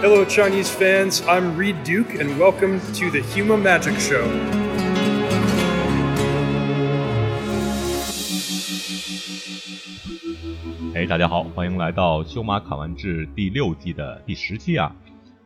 [0.00, 1.22] Hello, Chinese fans.
[1.26, 4.24] I'm Reed Duke, and welcome to the Huma Magic Show.
[10.94, 14.94] 哎，大家好，欢迎来到《修马侃完志》第六季的第十期啊，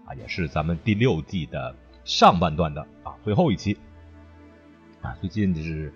[0.04, 1.74] 啊，也是咱们第六季的
[2.04, 3.78] 上半段的啊最后一期
[5.00, 5.16] 啊。
[5.20, 5.90] 最近就是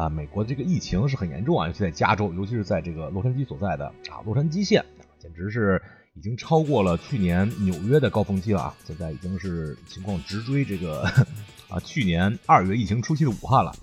[0.00, 4.82] 啊，美国这个疫情是很严重啊，尤其在加州，尤其是在这个洛杉矶所在的啊洛杉矶县，
[5.18, 5.82] 简直是
[6.14, 8.74] 已经超过了去年纽约的高峰期了啊！
[8.86, 11.02] 现在已经是情况直追这个
[11.68, 13.74] 啊去年二月疫情初期的武汉了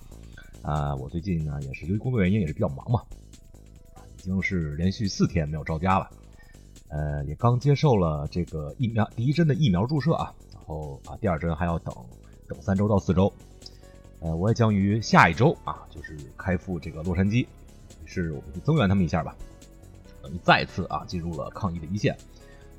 [0.64, 0.96] 啊。
[0.96, 3.04] 我最近呢也是由于工作原因也是比较忙嘛。
[4.18, 6.10] 已经是连续四天没有着家了，
[6.90, 11.94] 呃，也刚接受了这个疫苗第一针的疫苗注射啊，然后啊第二针还要等
[12.50, 13.32] 等三周到四周，
[14.20, 17.46] 呃，我也将于下一周啊，就是开赴这个洛杉矶，
[18.06, 19.36] 是我们就增援他们一下吧，
[20.24, 22.18] 等于再次啊进入了抗疫的一线，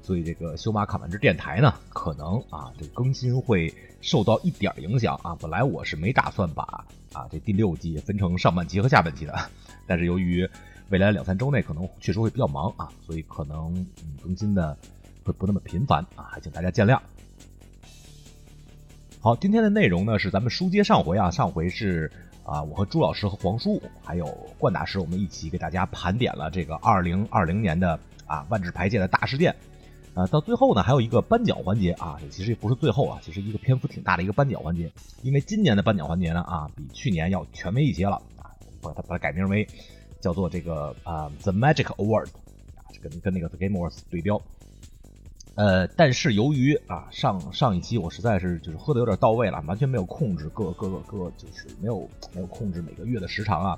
[0.02, 9.50] 所以这个修马卡曼之电台呢，可能啊这更新会受到一点影响啊，本来我是没打算把啊这第六季分成上半期和下半期的，
[9.86, 10.48] 但是由于
[10.90, 14.76] 未来两三周内可能确实会比较忙啊，所以可能嗯更新的
[15.24, 16.98] 会不那么频繁啊，还请大家见谅。
[19.20, 22.10] 好，今天的内容呢是咱们书接上回啊，上回是
[22.44, 24.26] 啊我和朱老师和黄叔还有
[24.58, 29.54] 冠大师我们一起给大家盘点了这个二零二零年的啊万智牌界的大事件
[30.14, 34.88] 啊，到最后呢还有一个颁奖环节啊，其实也不是最后啊，其实一个篇幅挺大的一个颁奖环节，
[35.22, 39.66] 因为今年的颁奖环节呢啊比去年要权威一些了啊，把它把它改名为。
[40.20, 42.26] 叫做这个啊，The Magic Award，
[42.74, 44.42] 啊，跟跟那个 The Game Awards 对标。
[45.58, 53.76] 呃，但是由于啊上上一期我实在是就是喝的有点到位了，完全没有控制各各个各就是没有没有控制每个月的时长啊，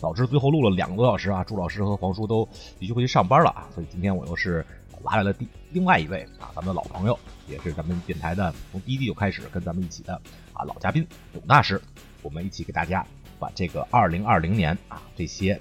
[0.00, 2.44] 导致最后录了两个多小时啊，朱老师和黄叔都
[2.80, 4.66] 必须回去上班了啊，所以今天我又是
[5.04, 7.16] 拉来了第另外一位啊，咱们的老朋友，
[7.48, 10.20] 也是咱们电台的从第一季就开始跟咱们一起的
[10.52, 11.80] 啊老嘉宾董大师，
[12.22, 13.06] 我们一起给大家
[13.38, 15.60] 把这个二零二零年啊这些。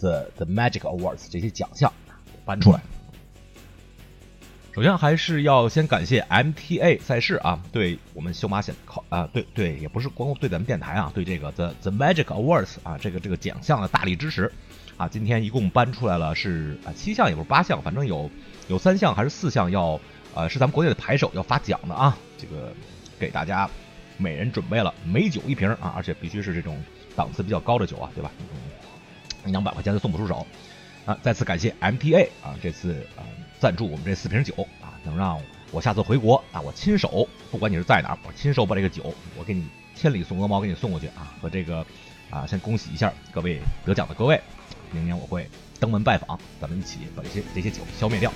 [0.00, 1.92] The The Magic Awards 这些奖项
[2.44, 2.80] 搬出来。
[4.78, 14.52] 首先还是要先感谢 MTA 赛事啊，对我们修马险考啊，对对，也不是光对咱们电台啊，对这个 The The Magic Awards 啊，这个这个奖项的大力支持
[14.96, 15.08] 啊。
[15.08, 18.30] 今天一共搬出来了是啊七项，也不是八项，反正有
[18.68, 20.00] 有三项还是四项要
[20.32, 22.16] 呃是咱们国内的牌手要发奖的啊。
[22.38, 22.72] 这个
[23.18, 23.68] 给大家
[24.16, 26.80] 每人准备了美酒一瓶啊，而且必须是这种
[27.16, 28.30] 档次比较高的酒啊，对吧？
[29.46, 30.46] 两百块钱都送不出手，
[31.04, 31.18] 啊！
[31.20, 33.26] 再次感谢 MTA 啊，这次啊
[33.60, 41.84] 赞助我们这四瓶酒啊，能让我下次回国啊，我亲手，不管你是在哪，我亲手把这个酒，我给你千里送鹅毛给你送过去啊，和这个
[42.30, 44.40] 啊，先恭喜一下各位得奖的各位，
[44.92, 45.48] 明年我会
[45.80, 48.32] 登门拜访，咱们一起把这些这些酒消灭掉。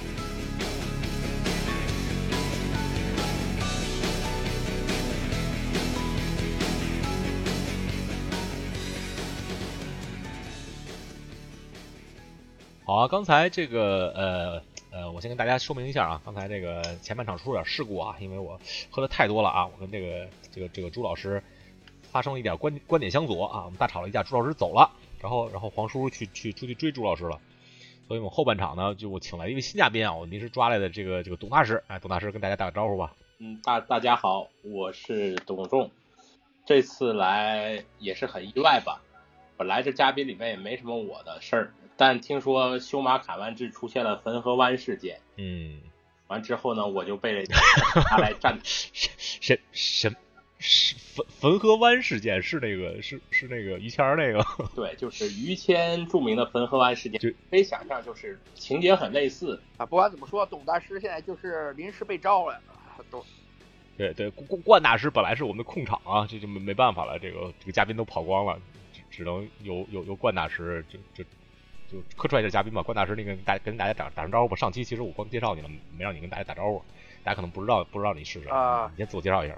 [12.85, 18.61] 好啊，刚才这个呃呃，我先跟大家说明一下啊，刚才这个前半场出了点事故啊，因为我
[18.91, 21.43] 喝的太多了啊，我跟这个这个这个朱老师
[22.03, 27.41] 发生了一点观观点相左啊，我们大吵了一架，朱老师走了，然后然后黄叔叔去去出去追朱老师了，
[28.07, 33.15] 所以我们后半场呢，就我请来一位新嘉宾啊，我临时抓来的这个这个董大师，哎，董大师跟大家打个招呼吧。
[33.39, 35.91] 嗯，大大家好，我是董仲，
[36.67, 39.01] 这次来也是很意外吧，
[39.57, 41.73] 本来这嘉宾里面也没什么我的事儿。
[41.97, 45.81] 但听说修马卡湾之出现了汾河湾事件，嗯，
[46.27, 50.15] 完之后呢，我就被他 来站，什什
[50.59, 54.45] 什汾汾河湾事件是那个是是那个于谦那个，
[54.75, 59.85] 对，就是于谦著名的汾河湾事件，就可以想象，就是情节很类似啊。
[59.85, 62.61] 不管怎么说，董大师现在就是临时被招了，
[63.11, 63.25] 都
[63.99, 68.59] 对对，冠冠大师本来是我们的控场啊，这就没没办法了，这个这个嘉宾都跑光了，
[68.93, 71.29] 只只能由由由冠大师就就。
[71.93, 74.57] 就客串一下嘉宾吧，关大师，那个大跟大家打打声招呼吧。
[74.57, 76.83] 上期其实我光介绍你了，没让你跟大家打招呼，
[77.23, 78.91] 大家可能不知道不知道你是谁啊。
[78.93, 79.55] 你先自我介绍一下。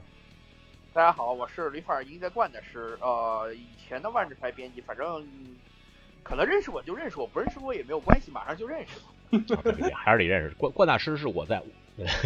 [0.93, 5.25] 大家好，我是旅法赢在冠大师，呃，以前的万智牌编辑，反正
[6.25, 9.95] 可能认识我就认识我，不认识我也没有关系，马上就认识了。
[9.95, 10.55] 还是得认识。
[10.57, 11.63] 冠冠大师是我在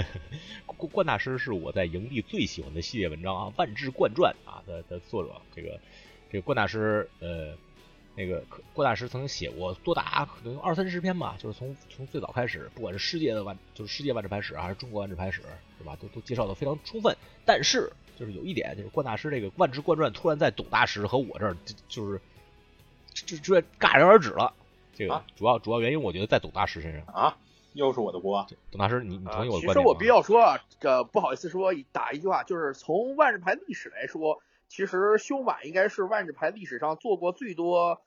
[0.64, 5.78] 冠冠大师是我在营地最喜欢的系列文章啊，《万智冠传》啊的的作者，这个
[6.32, 7.54] 这个冠大师呃。
[8.18, 8.42] 那个
[8.74, 15.40] 郭大师曾经写过多达可能二三十篇吧，就是从从最早开始，不管是世界的万，就是世界万智牌史还是中国万智牌史，
[15.78, 15.96] 是吧？
[16.02, 17.16] 都都介绍的非常充分。
[17.44, 22.20] 但是就是有一点，就是郭大师这个万智冠传突然在董大师和我这儿就就是
[23.14, 24.52] 这这戛然而止了。
[24.96, 27.06] 这个啊主要主要原因，我觉得在董大师身上。
[27.14, 27.36] 啊，
[27.72, 28.44] 又是我的锅。
[28.72, 29.82] 董大师，你你同意我的其观点吗？
[29.82, 38.00] 实我必须要说啊，这不好意思说打一句话，就是从万智牌历史来说，其实修马应该是万智牌历史上做过最多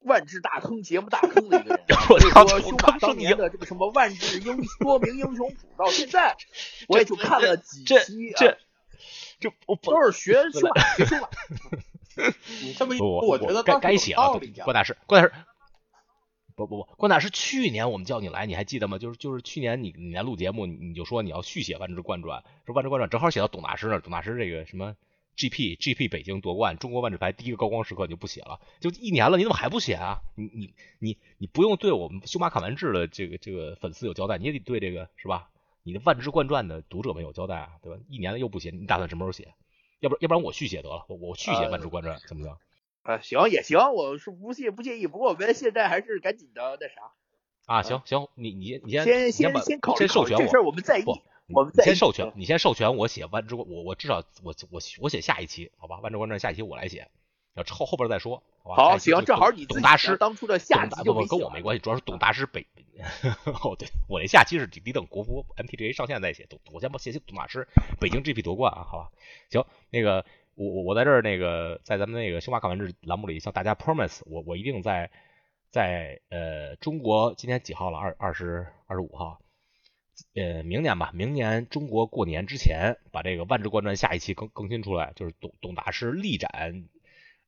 [0.00, 1.84] 万智大坑节目大坑的一个人。
[2.10, 6.36] 我操所以说修马当年的这个什么万智英多名英雄谱，到现在
[6.88, 8.56] 我也就看了几期，啊
[9.40, 11.28] 这我都是学修马 学修马。
[12.62, 14.40] 你这么一我觉得该该写了。
[14.64, 15.34] 关大师，关大师。
[16.56, 18.98] 不不不，关大师，去年我们叫你来，你还记得吗？
[18.98, 24.96] 就是就是去年你你来录节目，你你就说你要续写《万智贯传》，说《万智贯传》正好写到董大师那儿，董大师这个什么
[25.38, 30.20] GP GP 北京夺冠，中国万智牌第一个高光时刻你就不写了，就一年了，你怎么还不写啊？
[30.34, 35.48] 你你你你不用对我们修马卡完治的这个这个粉丝有交代，你也得对这个是吧？
[35.84, 38.00] 你的《万智冠传》的读者们有交代啊，对吧？
[38.10, 39.54] 一年了又不写，你打算什么时候写？
[40.00, 42.58] 要不要不然我续写得了，我我续写《万智冠传》怎么着？
[43.02, 47.12] 啊，行也行，我是不介不介意，不过我们现在还是赶紧的那啥，
[47.66, 51.12] 啊，行行，你你你先先你先先考虑先授权考虑这事儿，我，们在意不，
[51.54, 55.98] 我们先授权，你先授权我写万之，我我至少我我我写下一期，好吧？
[56.00, 57.08] 万之观传下一期我来写，
[57.54, 58.76] 要后后边再说，好吧？
[58.76, 62.66] 好行，正好你董大师当初的下期不不跟我没关系，主要是董大师北。
[63.62, 67.66] 哦，对我那下期是得等国服 MTGA 上线再写，董我先把写写董大师
[68.00, 69.10] 北京 GP 夺冠啊，好吧？
[69.50, 70.24] 行，那个
[70.56, 75.10] 我我我在这儿那个在咱们那个星巴克玩志栏目里向大家 promise，我我一定在
[75.70, 77.98] 在呃中国今天几号了？
[77.98, 79.38] 二二十二十五号。
[80.34, 86.50] 呃，明年吧，明年中国过年之前，把这个万智冠传下一期更更新出来，就是董董大师力斩，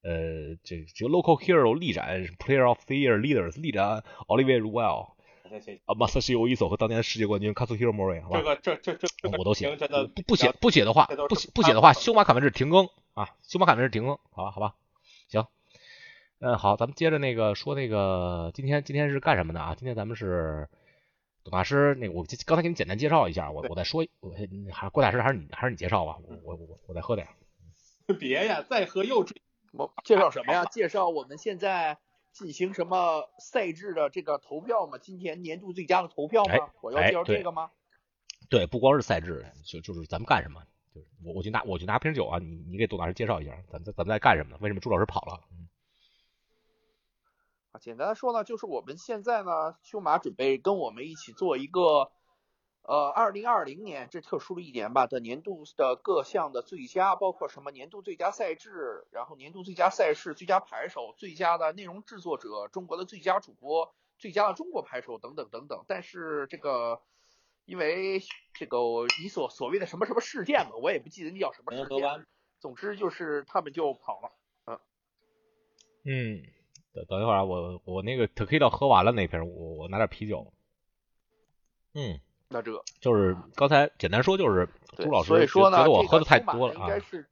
[0.03, 5.11] 呃，这这个 local hero 力斩 player of the year leaders 力斩 Olivier Ruel
[5.49, 8.39] 行行，啊 Masashi Oiso 和当年的世界冠军 Kazuhiro Mori，好吧？
[8.39, 9.69] 这个这这这这个我都写
[10.15, 14.77] 不不写不写的话不写不写的话，修马卡文是停更啊，修马卡文是停更，好吧好吧，
[15.29, 15.45] 行，
[16.39, 19.75] 嗯好，咱们接着那个说那个今天今天是干什么的啊？
[19.77, 20.69] 今天咱们是
[21.43, 24.31] 董大师，那个我刚才给你简单介绍一下，我我再说，我
[24.73, 27.27] 还郭大师还是你还是你介绍吧，我我我我再喝点。
[28.19, 29.41] 别呀，再喝又追。
[29.73, 30.65] 我介绍什么呀？
[30.73, 31.99] 介绍我们现在
[32.33, 34.99] 进行什么赛制的这个投票吗？
[34.99, 36.53] 今年年度最佳的投票吗？
[36.55, 37.71] 哎我要介绍这个吗？
[38.49, 40.61] 对，不光是赛制，就就是咱们干什么，
[40.93, 44.59] 就是我我去拿我去拿瓶酒啊，你你给董大师介绍一下，咱咱咱们在干什么呢？
[44.61, 45.41] 为什么朱老师跑了？
[45.53, 45.69] 嗯
[47.73, 52.11] 啊，简单的说呢，就是我们现在呢，修马准备跟我们一起做一个，
[52.83, 65.85] 呃，二零二零年这特殊的一年吧的年度的各项的最佳，包括什么年度最佳赛制，然后年度最佳赛事、最佳牌手、最佳的内容制作者、中国的最佳主播、最佳的中国牌手等等等等。
[65.87, 67.01] 但是这个，
[67.67, 68.21] 因为
[68.55, 68.79] 这个
[69.23, 72.27] 你所所谓的什么什么事件嘛，我也不记得那叫什么事件。
[72.59, 74.33] 总之就是他们就跑了。
[74.67, 74.81] 嗯
[76.05, 76.43] 嗯，
[76.93, 80.53] 等等一会儿啊，我我那个 tequila 喝完了那瓶，我我拿点啤酒。
[81.95, 87.01] 嗯，那这就是刚才简单说，就是朱老师所以说呢，觉得我这喝的太多了啊应该。
[87.01, 87.27] 是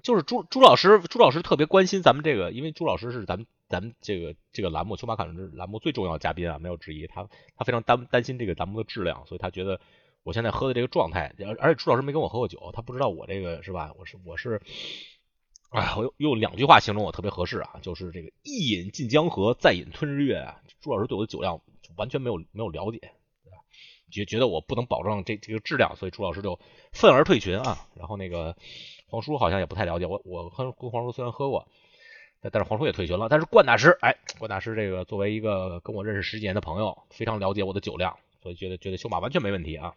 [0.00, 7.06] 就是朱朱老师，朱老师特别关心咱们这个，因为朱老师是咱们咱们这个这个栏目《秋马卡伦》栏目最重要的嘉宾啊，没有之一。
[7.08, 9.80] 他他非常担担心这个栏目的质量，所以他觉得
[10.22, 13.92] 我现在喝的这个状态，而而且朱老师没跟我喝过酒，他不知道我这个是吧？
[13.98, 14.62] 我是我是，
[15.70, 20.60] 哎，我用用两句话形容我特别合适啊，就是这个一饮尽江河，再饮吞日月啊。
[20.80, 23.12] 朱老师对我的酒量就完全没有没有了解，
[24.10, 26.58] 觉觉得我不能保证这这个质量，所以朱老师就
[26.92, 27.86] 愤而退群啊。
[27.96, 28.56] 然后那个
[29.08, 31.68] 黄叔好像也不太了解我，我跟跟黄叔虽然喝过，
[32.50, 33.28] 但是黄叔也退群了。
[33.28, 39.94] 但是冠大师，哎，冠大师这个作为一个跟我认识十几年的朋友，非常了解我的酒量，所以觉得觉得修马完全没问题啊。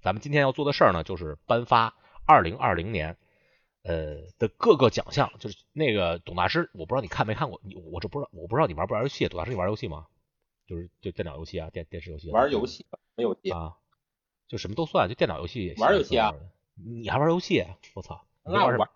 [0.00, 3.18] 咱们今天要做的事儿呢，就是颁发二零二零年
[3.88, 10.06] 呃的各个奖项，就是那个董大师，我不知道你看没看过，你我这不知道，我不知道你玩不玩游戏，董大师你玩游戏吗？
[10.66, 12.84] 就是就电脑游戏啊，电电视游戏啊，玩游戏
[13.16, 13.76] 没游戏，啊，
[14.46, 16.34] 就什么都算，就电脑游戏玩游戏啊？
[16.74, 17.64] 你还玩游戏？
[17.94, 18.24] 我操！
[18.44, 18.86] 那玩玩什么？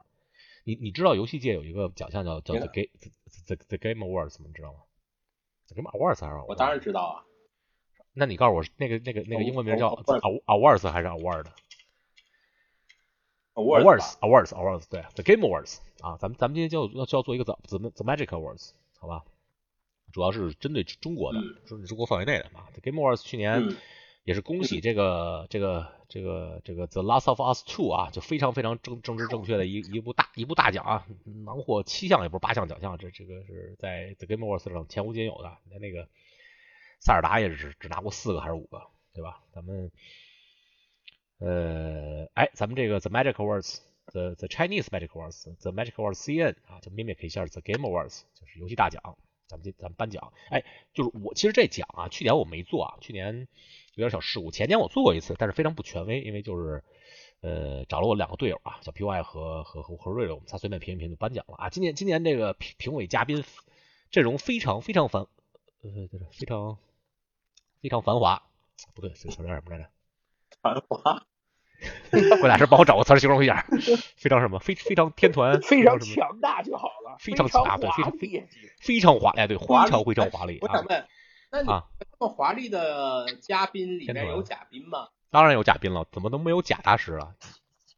[0.65, 2.89] 你你知道游戏界有一个奖项叫叫 The Game
[3.47, 4.45] The The Game Awards 吗？
[4.47, 4.81] 你知道吗
[5.69, 7.25] ？The Game Awards 还是我当然知道啊。
[8.13, 11.47] 那你告诉我那个那个那个英文名叫 Awards 还是 Award？
[13.55, 19.25] Awards Awards Awards Awards 对 The Game Awards 啊，咱们咱们今天就要就要做一个 The The The Magic Awards 好吧？
[20.13, 22.69] 主要是针对中国的，嗯针对中国范围内的啊。
[22.75, 23.77] The Game Awards 去年嗯
[24.25, 31.07] 也是恭喜这个这个这个这个 The Last of Us Two 啊，就非常非常正政治正确的一一部大一部大奖啊，
[31.45, 35.59] 囊获七项也不是八项奖项，这这个是在 The Game Awards 上前无仅有的。
[35.69, 36.09] 连那个
[37.01, 38.83] 塞尔达也是只拿过四个还是五个，
[39.13, 39.43] 对吧？
[39.53, 39.91] 咱们
[41.45, 47.61] 呃，哎，咱们这个 The Magic Awards The The Chinese Magic Awards，The Magic Awards CN 啊，就 mimic 一下 The
[47.61, 49.17] Game Awards，就是游戏大奖。
[49.49, 53.49] 咱们这咱们颁奖，哎，就是我其实这奖啊，去年我没做啊，去年
[53.95, 54.51] 有点小事故。
[54.51, 56.83] 前年我做过一次，但是非常不权威，因为就是
[57.41, 61.69] 呃找了我两个队友啊，小 PY 和和和和瑞瑞，我们仨随便评一评就颁奖了啊。
[61.69, 63.45] 今年今年这个评评委嘉宾
[64.11, 65.27] 阵容非常非常繁，
[65.83, 66.79] 呃就是，非常
[67.83, 68.43] 非常繁华，
[68.95, 69.91] 不对，这词叫什么来着？
[70.63, 71.27] 繁华。
[72.41, 73.67] 郭大师帮我找个词形容一下，
[74.17, 74.59] 非常什么？
[74.59, 77.17] 非非常天团，非常强大就好了。
[77.19, 78.49] 非常强大对，非常非
[78.81, 80.59] 非常华丽，对，非常非常华丽。
[80.61, 81.07] 我想问，
[81.51, 85.09] 那你这么华丽的嘉宾里面有嘉宾吗？
[85.31, 87.35] 当然有嘉宾了，怎么能没有贾大师啊？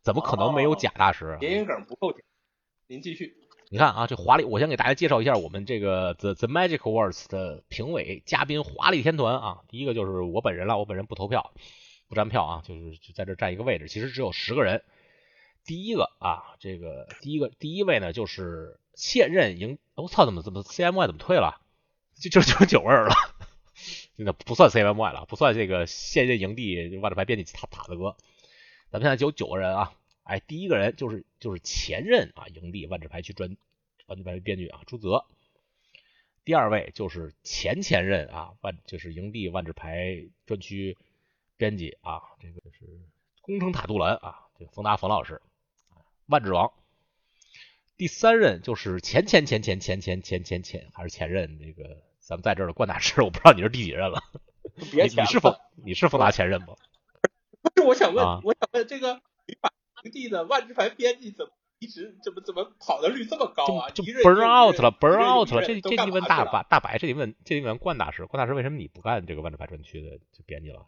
[0.02, 1.36] 怎么可能没有贾大师？
[1.40, 2.14] 谐音梗不够
[2.86, 3.34] 您继续。
[3.70, 9.58] 你看啊，这华丽，我先给大家介绍一下我们这个 The The Magic Awards 的评委嘉宾华丽天团啊。
[9.68, 11.52] 第一个就是我本人了，我本人不投票。
[12.14, 13.88] 站票啊，就是就在这占一个位置。
[13.88, 14.82] 其实只有十个人。
[15.66, 19.78] 第一个啊，这个第一个第一位呢，就是现任营。
[19.94, 21.60] 我操，怎么怎么 CMY 怎么退了？
[22.20, 23.14] 就就就九位了，
[24.16, 28.16] 那不算 CMY 了，不算这个现任营地万智牌编辑塔塔子哥。
[28.90, 29.94] 咱们现在就有九个人啊。
[30.22, 33.56] 哎，第一个人就是就是前任啊营地万智牌区专
[34.06, 35.24] 万智牌编剧啊朱泽。
[36.44, 40.96] 第二位就是前前任啊万就是营地万智牌专区。
[41.56, 42.86] 编辑啊，这个是
[43.40, 45.40] 工程塔杜兰啊，这个冯达冯老师，
[46.26, 46.72] 万智王。
[47.96, 54.20] 第三任就是前前前前前前前前前还是前任这个咱们在这儿的冠大师，我不知道你是第几任了。
[54.90, 56.74] 别你是冯你是冯达前任吗？
[57.62, 59.14] 不是，我想问，我想问这个
[59.46, 63.90] 旅法营地的万智牌编辑怎么一直怎么怎么跑的率这么高啊？
[63.90, 65.62] 就 burn out 了，burn out 了。
[65.64, 70.84] 这这你问大白大白，这你问这你问冠大师，冠大师为什么你不干这个万智牌专区的编辑了？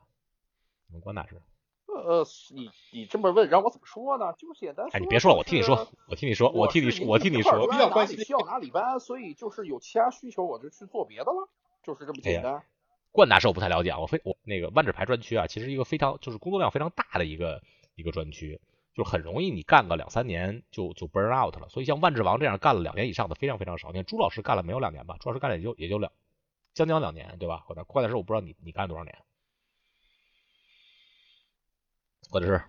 [1.00, 1.40] 关大师，
[1.87, 2.25] 呃，
[2.55, 4.33] 你你这么问，让我怎么说呢？
[4.38, 4.87] 就是简单。
[4.93, 7.61] 哎，你别说了，我听你说，我听你说，我听你说，我听你说。
[7.61, 11.49] 我比较关心需要哪里班，所以就是有其他需求，我就去做别的了，
[11.83, 12.62] 就是这么简单。
[13.12, 17.62] 冠大师我不太了解啊，我非我那个万智牌专区啊，其实一个非常就是工作量非常大的一个
[17.95, 18.61] 一个专区，
[18.95, 21.69] 就很容易你干个两三年就就 burn out 了。
[21.69, 23.88] 所以像万智王这样干了两年以上的非常非常少。
[23.88, 25.16] 你看朱老师干了没有两年吧？
[25.21, 26.12] 朱老师干了也就也就两
[26.75, 27.64] 将将两年，对吧？
[27.66, 29.16] 冠大冠大师我不知道你你干了多少年。
[32.30, 32.62] 或者是，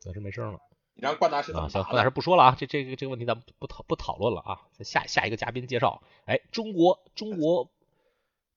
[0.00, 0.58] 暂时没声了。
[0.94, 4.66] 你让冠大师啊，行，冠大师不说了啊，这这个这个问题咱们不讨不讨论了啊。
[4.80, 7.70] 下下一个嘉宾介绍，哎，中国中国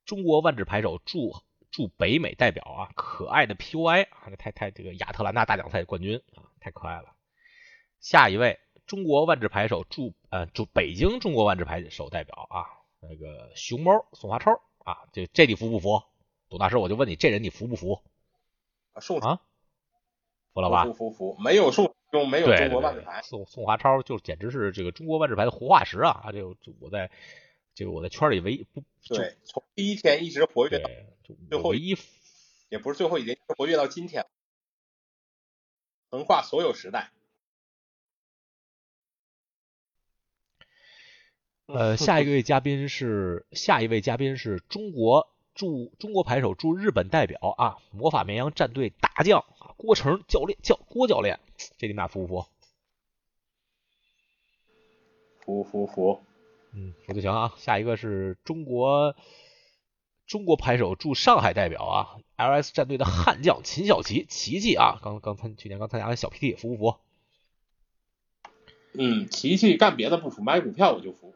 [0.05, 1.33] 中国万智牌手驻
[1.69, 7.13] 驻北美代表啊，可爱的 PUI 啊，这太太这个亚特兰大大奖赛冠军啊，太可爱了。
[7.99, 12.65] 下一位中国万智牌手驻呃驻北京中国万智牌手代表啊，
[13.01, 16.01] 那个熊猫宋华超啊，这这你服不服？
[16.49, 18.01] 董大师，我就问你，这人你服不服？
[18.99, 19.39] 宋啊，
[20.53, 20.85] 服了吧？
[20.85, 23.21] 服服服，没有宋中没有中国万智牌。
[23.21, 26.09] 宋宋华超就简直是这个中国万智牌的活化石啊！
[26.25, 27.09] 啊，这个我在
[27.73, 30.89] 这个我在圈里唯一不对，从第一天一直活跃到
[31.49, 31.95] 最后唯一，
[32.69, 34.25] 也不是最后一天，活跃到今天，
[36.09, 37.11] 横跨所有时代。
[41.67, 45.29] 呃， 下一位嘉宾是下一位嘉宾是中国。
[45.53, 51.39] 驻中国牌手驻日本代表啊，魔法绵羊战队大将啊，郭成教练教郭教练，
[51.77, 52.47] 这你们俩服不服？
[55.43, 56.21] 服服服，
[56.73, 57.53] 嗯，服就行啊。
[57.57, 59.15] 下一个是中国
[60.25, 66.97] 中国牌手驻上海代表啊，LS 战队的悍将秦小琪，琪琪啊，刚刚参去年刚参加的小 PT，服不服？
[68.93, 71.33] 嗯，琪琪干别的不服，买股票我就服。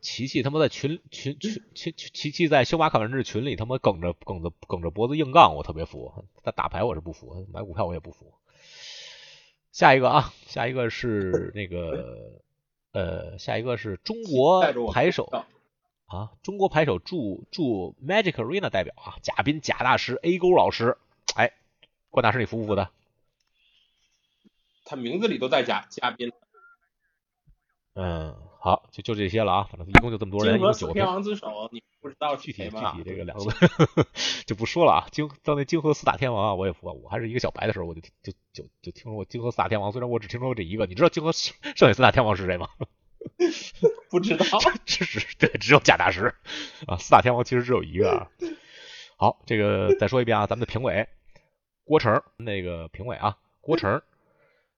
[0.00, 6.24] 琪琪他妈在群群群群琪琪在修马卡文治群里他妈梗着梗着梗着脖子硬杠，我特别服。
[6.42, 8.34] 他打牌我是不服，买股票我也不服。
[9.70, 12.40] 下一个啊，下一个是那个
[12.92, 15.30] 呃，下一个是中国牌手
[16.06, 20.96] 啊，中国牌手驻驻 Magic Arena 代表啊，贾宾贾大师 A 勾老师，
[21.36, 21.52] 哎，
[22.10, 22.90] 关大师你服不服的？
[24.84, 26.32] 他名字里都带贾嘉宾。
[27.94, 28.47] 嗯。
[28.60, 30.92] 好，就就这些了啊，反正一共就这么多人，一共九个。
[30.92, 33.44] 天王之首，你不知道具体具体这个两个
[34.46, 35.06] 就不说了啊。
[35.12, 36.88] 京到那京河四大天王啊，我也服。
[37.02, 40.86] 我还是一个小白的时候，我就就就就听说过京河四大天王，虽然我只听说过这一个。
[40.86, 42.68] 你知道京河剩下四大天王是谁吗？
[44.10, 44.44] 不知道，
[44.84, 46.34] 只是对，只有贾大师
[46.86, 46.96] 啊。
[46.96, 48.10] 四大天王其实只有一个。
[48.10, 48.28] 啊。
[49.16, 51.08] 好，这个再说一遍啊，咱们的评委
[51.84, 54.02] 郭成那个评委啊，郭成、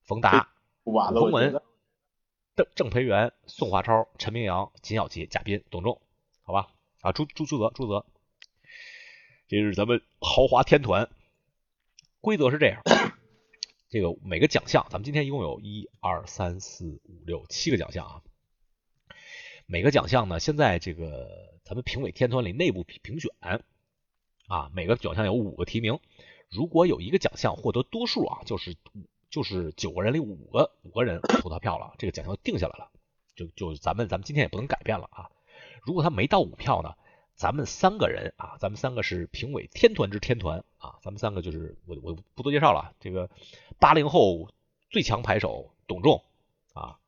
[0.03, 0.49] 冯达、
[0.85, 1.63] 洪文。
[2.61, 5.99] 郑郑培元、宋华超、陈明阳、秦小琪、贾斌、董仲，
[6.43, 6.69] 好吧？
[7.01, 8.05] 啊，朱朱朱泽朱泽，
[9.49, 11.09] 这是咱们豪华天团。
[12.21, 12.83] 规则是这样，
[13.89, 18.23] 这个每个奖项，咱们今天一共有一二三四五六七个奖项啊。
[19.65, 23.31] 每个奖项呢，现在这个咱们评委天团里内部评评选
[24.49, 25.99] 啊，每个奖项有五个提名。
[26.51, 28.77] 如果有一个奖项获得多数啊，就是
[29.31, 32.91] 就是九个人里五个五个人投他票了，这个奖项定下来了，
[33.37, 35.31] 就就咱们咱们今天也不能改变了啊。
[35.83, 36.95] 如果他没到五票呢，
[37.37, 43.31] 咱们三个人啊，咱们三个是评委天团之天团啊，咱们三个就是我我不多介绍了，这个
[43.79, 44.51] 八零后
[44.91, 46.23] 最强牌手董仲
[46.75, 46.99] 啊，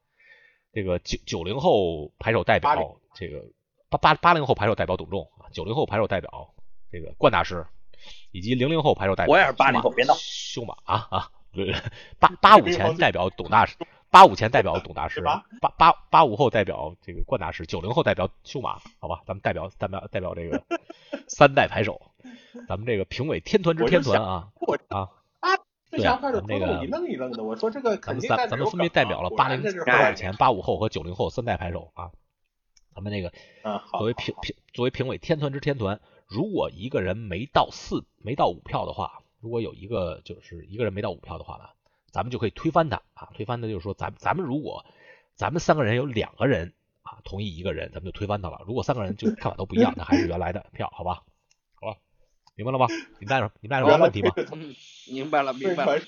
[0.73, 3.45] 这个九九零后牌手代表这个
[3.88, 6.55] 八八八零后牌手代表董仲啊，九零后牌手代表
[6.91, 7.67] 这个冠大师。
[8.33, 10.14] 以及零零后牌手代表，我也是八零后，别闹。
[10.19, 11.31] 修马啊啊，
[12.18, 13.76] 八八五前代表董大师，
[14.11, 20.62] 八五前代表董大师，八八八五后代表这个冠大师，九零后代表修马，好吧，咱们代表代表代表这个
[21.28, 22.00] 三代牌手，
[22.68, 24.49] 咱们这个评委天团之天团啊
[24.88, 25.09] 啊，
[25.90, 32.11] 对啊，咱们这个一愣一愣的，我说这个咱们三咱们分别代表了八零八五前、八五后和九零后三代牌手啊，
[32.94, 33.32] 咱们那个
[33.92, 36.00] 作为评评作为评委天团之天团。
[36.28, 41.65] 如果一个人没到四没到五票的话，如果有一个就是一个人没到五票的话呢，
[42.13, 43.29] 咱们就可以推翻他啊！
[43.35, 44.87] 推翻的就是说，咱咱们如果
[45.35, 46.73] 咱们三个人有两个人
[47.03, 48.63] 啊同意一个人，咱们就推翻他了。
[48.67, 51.25] 如果三个人就看法都不一样，那还是原来的票，好吧？
[51.75, 51.99] 好吧，
[52.55, 52.87] 明白了吗？
[53.19, 54.31] 你带着你带着没问题吗？
[55.11, 55.99] 明白了，明白了。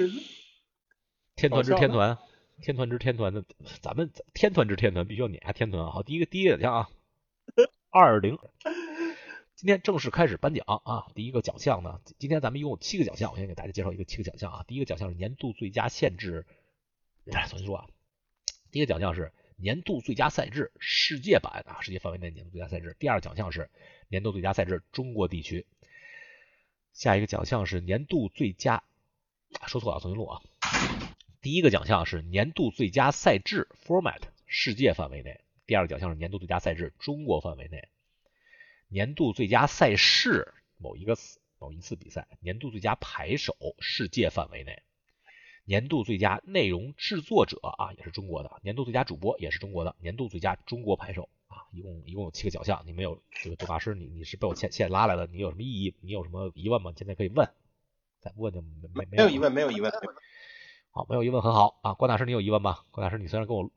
[1.35, 2.17] 天团之天团，
[2.63, 3.45] 天团之天团的，
[3.81, 5.91] 咱们天团之天团必须要撵下天团。
[5.91, 6.89] 好，第一个第一个奖项啊，
[7.91, 8.39] 二零。
[9.57, 11.07] 今天正式开始颁奖啊！
[11.15, 14.65] 第一个奖项呢，今天咱们一共有七个奖项，我先给大家介绍一个七个奖项啊。
[14.67, 16.45] 第一个奖项是年度最佳限制，
[17.49, 17.87] 重新说啊，
[18.73, 22.97] 第一个奖项是年度最佳赛制世界版啊，世界范围内年度最佳赛制。
[22.99, 23.71] 第二个奖项是
[24.09, 25.67] 年度最佳赛制中国地区。
[26.93, 28.83] 下一个奖项是年度最佳，
[29.69, 30.43] 说错了，重新录啊。
[31.41, 37.89] 第一个奖项是年度最佳赛制 format 世界范围内，第二个奖项是年度最佳赛制中国范围内。
[38.95, 41.17] 年度最佳赛事某一个
[41.59, 44.85] 某一次比赛，年度最佳牌手世界范围内，
[45.65, 52.85] 年度最佳内容制作者啊也是中国的，年度最佳主播也是中国的，年度最佳中国牌手啊，一共一共有七个奖项。
[52.87, 55.97] 你没有这个杜大师，你你是被我现现拉来的，你有什么异议？
[56.01, 56.93] 你有什么疑问吗？
[56.97, 57.51] 现在可以问，
[58.21, 59.91] 再问就没没没有疑问，没有疑问。
[60.93, 62.79] 好，没有疑问很好啊，关大师你有疑问吗？
[62.93, 63.69] 关大师你虽然跟我。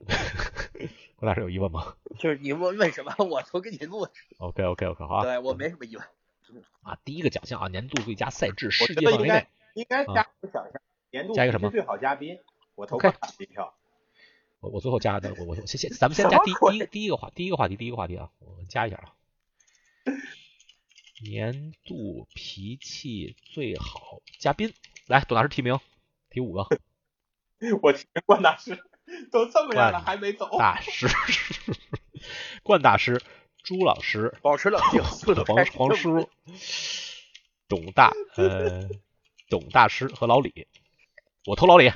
[1.15, 1.95] 郭大师有疑问吗？
[2.19, 4.07] 就是你问问什么，我都给你录。
[4.37, 5.23] OK OK OK 好。
[5.23, 6.05] 对我没什么疑问。
[6.81, 12.39] 啊，第一个奖项啊，年度最佳赛制世界范围内，应该加个奖项，年度加一个什么最好嘉宾，
[12.75, 13.13] 我投票。
[14.59, 19.13] 我我最后加的，我我先先， 咱们先加第第一第一个话第一个话题第一个话题啊，我们加一下啊。
[21.23, 24.73] 年度脾气最好嘉宾，
[25.07, 25.79] 来，董大师提名，
[26.29, 26.67] 提五个。
[27.81, 28.81] 我提名关大师。
[29.31, 30.49] 都这么样了还没走？
[30.57, 31.07] 大师，
[32.63, 33.21] 冠大师，
[33.63, 35.01] 朱老师， 保持冷静。
[35.45, 36.29] 黄 黄叔，
[37.67, 38.87] 董大，呃，
[39.49, 40.67] 董大师和老李，
[41.45, 41.91] 我投老李，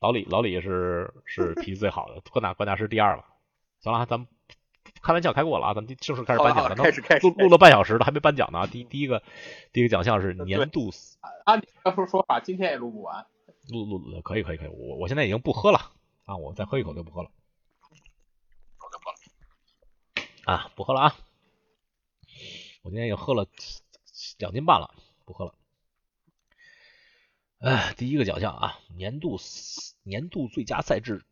[0.00, 3.24] 老李，老李是是脾气最好的，冠大冠大师第二了。
[3.80, 4.26] 行了，咱们
[5.02, 6.74] 开玩笑开过了啊，咱们正式开始颁奖了。
[6.74, 8.66] 开始开始，录录了半小时了，还没颁奖呢。
[8.66, 9.22] 第第一个
[9.72, 10.90] 第一个奖项是年度。
[11.44, 13.26] 按你刚说说法，今天也录不完。
[13.70, 15.92] 录录可以可以可以，我我现在已经不喝了。
[16.28, 17.30] 啊，我再喝一口就不喝了。
[20.44, 21.16] 啊，不喝了啊！
[22.82, 23.46] 我今天已经喝了
[24.36, 25.54] 两斤半了，不喝了。
[27.60, 29.38] 哎，第一个奖项啊，年度
[30.02, 31.24] 年度最佳赛制，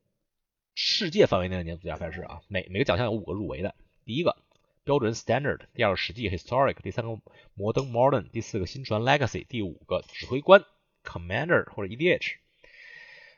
[0.75, 3.75] 世界范围内的年度最佳赛事啊，每每个奖项有五个入围的。
[4.07, 4.35] 第一个
[4.83, 7.21] 标准 Standard，第二个史记 Historic，第三个
[7.53, 10.65] 摩登 Modern，第四个新传 Legacy，第五个指挥官
[11.05, 12.39] Commander 或者 EDH。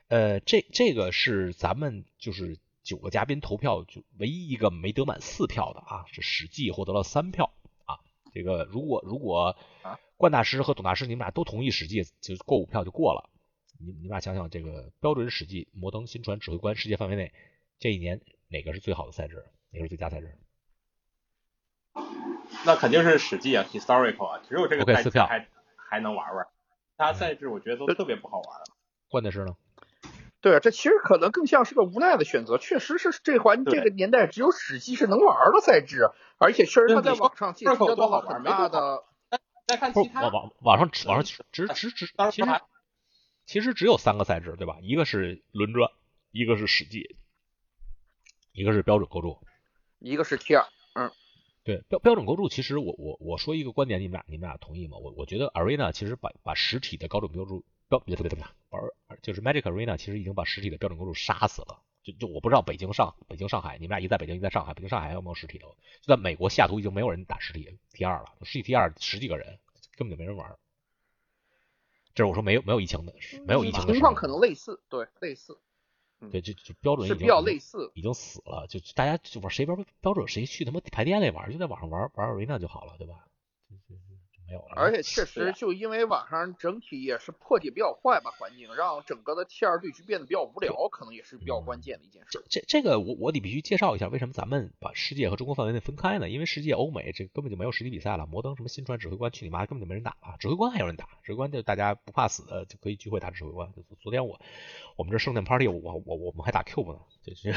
[0.08, 7.52] 呃，这这个是咱们就是九个嘉宾投票就唯一一个没得满四票的啊，是史记获得了三票
[7.84, 8.00] 啊。
[8.32, 9.56] 这个如果如果
[10.16, 13.28] 冠大师和董大师你们俩都同意史记，就过五票就过了。
[13.78, 17.32] 你你们俩想想，这个标准史记、摩登新传指挥官世界范围内
[17.78, 20.36] 这一年哪个是最好的赛制，哪个是最佳赛制？
[22.64, 28.60] 那肯定是史记啊，historical 啊，只有这个赛制还还能玩玩，其他赛制我觉得都特别不好玩。
[29.08, 29.54] 冠大师呢？
[30.40, 32.58] 对，这其实可能更像是个无奈的选择。
[32.58, 39.04] 确实是这环这个年代只有史记是能玩的赛制，而且确实他在网上其实得到了很大的。
[39.66, 42.60] 再看其他网网上网上只只只其实
[43.44, 44.78] 其实只有三个赛制对吧？
[44.80, 45.90] 一个是轮转，
[46.30, 47.16] 一个是史记，
[48.52, 49.38] 一个是标准构筑，
[49.98, 50.64] 一个是 T 二。
[50.94, 51.10] 嗯，
[51.64, 54.96] 对标标准构筑，其实我我我说一个观点，你们俩你们俩同意吗？
[54.96, 58.82] 我我觉得 Arena 其实把把实体的高准标注标别特别特别玩，
[59.22, 61.82] 就是 Magic Arena 其实已经把实体的标准公主杀死了。
[62.02, 65.66] 就就我不知道北京上北京上海，你们俩一在北京一在上海，北京上海还有没有实体的？
[66.00, 69.58] 就在美国西雅图已经没有人打实体 T 二了，实体 T 二十几个人
[69.96, 70.56] 根本就没人玩。
[72.14, 73.14] 这是我说没有没有疫情的，
[73.46, 75.58] 没有疫情的情况可能类似，对类似。
[76.32, 78.66] 对，就就标准是比较类似，已经死了。
[78.68, 83.24] 就大家就玩谁玩标准，谁去他妈排店里玩，就在网上玩玩 Arena 就好了，对吧？
[84.48, 84.74] 没有了。
[84.74, 92.42] 而且确实，就因为网上整体也是破解比较坏吧，环境让整个的 T 二对局变得比较无聊，可能也是比较关键的一件事。
[92.48, 96.30] 这这个我我得必须介绍一下，为什么咱们把世界和中国范围内分开呢？
[96.30, 103.70] 因为世界欧美这根本就没有实体比赛了，摩登什么新传指挥官去你妈根本就没人打了，指挥官还有人打，指挥官就大家不怕死的就可以聚会打指挥官。
[104.00, 104.40] 昨天我
[104.96, 107.52] 我们这圣诞 party 我我我们还打 cube 呢，就是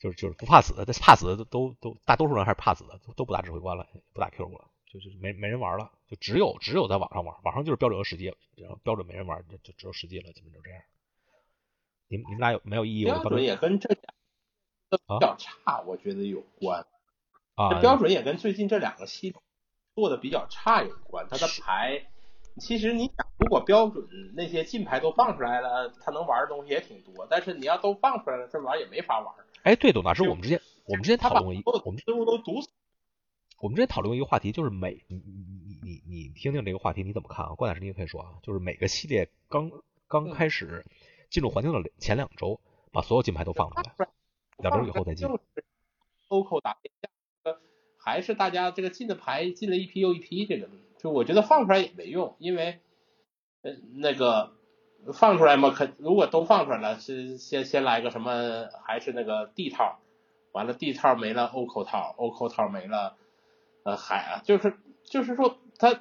[0.00, 4.71] 就是就是不怕死的，怕死的都都都大多数人还是怕死的，都都不打指挥官了，不打 cube 了。
[4.92, 10.82] 就是没没人玩了，就只有只有在网上玩，网上就是标准和实际，然后标准没人玩，就就只有实际了，基本就这样。
[12.08, 13.04] 你们你们俩有没有异议？
[13.04, 14.02] 标准也跟这两
[14.90, 16.86] 个比较差，我觉得有关。
[17.54, 19.42] 啊，这标准也跟最近这两个系统
[19.94, 21.26] 做的比较差有关。
[21.30, 22.06] 它的牌，
[22.60, 27.26] 其实你想，如果标准那些禁牌都放出来了，它能玩的东西也挺多。
[27.30, 29.34] 但是你要都放出来了，这玩意儿也没法玩。
[29.62, 32.68] 哎，对，董大师，我们之前我们之前讨论过一，我们思路都堵死。
[33.62, 37.54] 我们之前讨论过一个话题，就是每你你你你你听听这个话题你怎么看啊？
[37.54, 39.70] 关老师你也可以说啊，就是每个系列刚
[40.08, 40.84] 刚开始
[41.30, 42.58] 进入环境的前两周，
[42.90, 44.08] 把所有金牌都放出来，
[44.58, 45.28] 两周以后再进。
[46.28, 47.56] OCO 打天下，
[47.98, 52.80] 还是大家这个进的牌进了一批又一批，这个就我觉得放出来也没用，因为
[53.62, 54.54] 呃那个
[55.14, 60.00] 放出来嘛，可如果都放出来了，是先先来个什么，还是那个 D 套，
[60.50, 63.18] 完了 D 套没了，OCO 套，OCO 套没了。
[63.84, 65.98] 呃，海啊，就是就是说他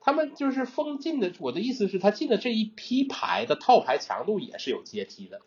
[0.00, 5.42] 他们就是封禁的，我的意思是，他进的这一批牌的套牌强度也是有阶梯的。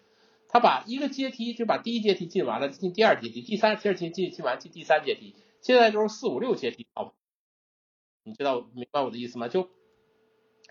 [0.47, 7.13] 他把一个阶梯就把第一阶梯进完了，进第二阶梯，第三第二阶梯进完进第三阶梯，现在就是四五六阶梯套。
[8.23, 9.47] 你知道明白我的意思吗？
[9.47, 9.69] 就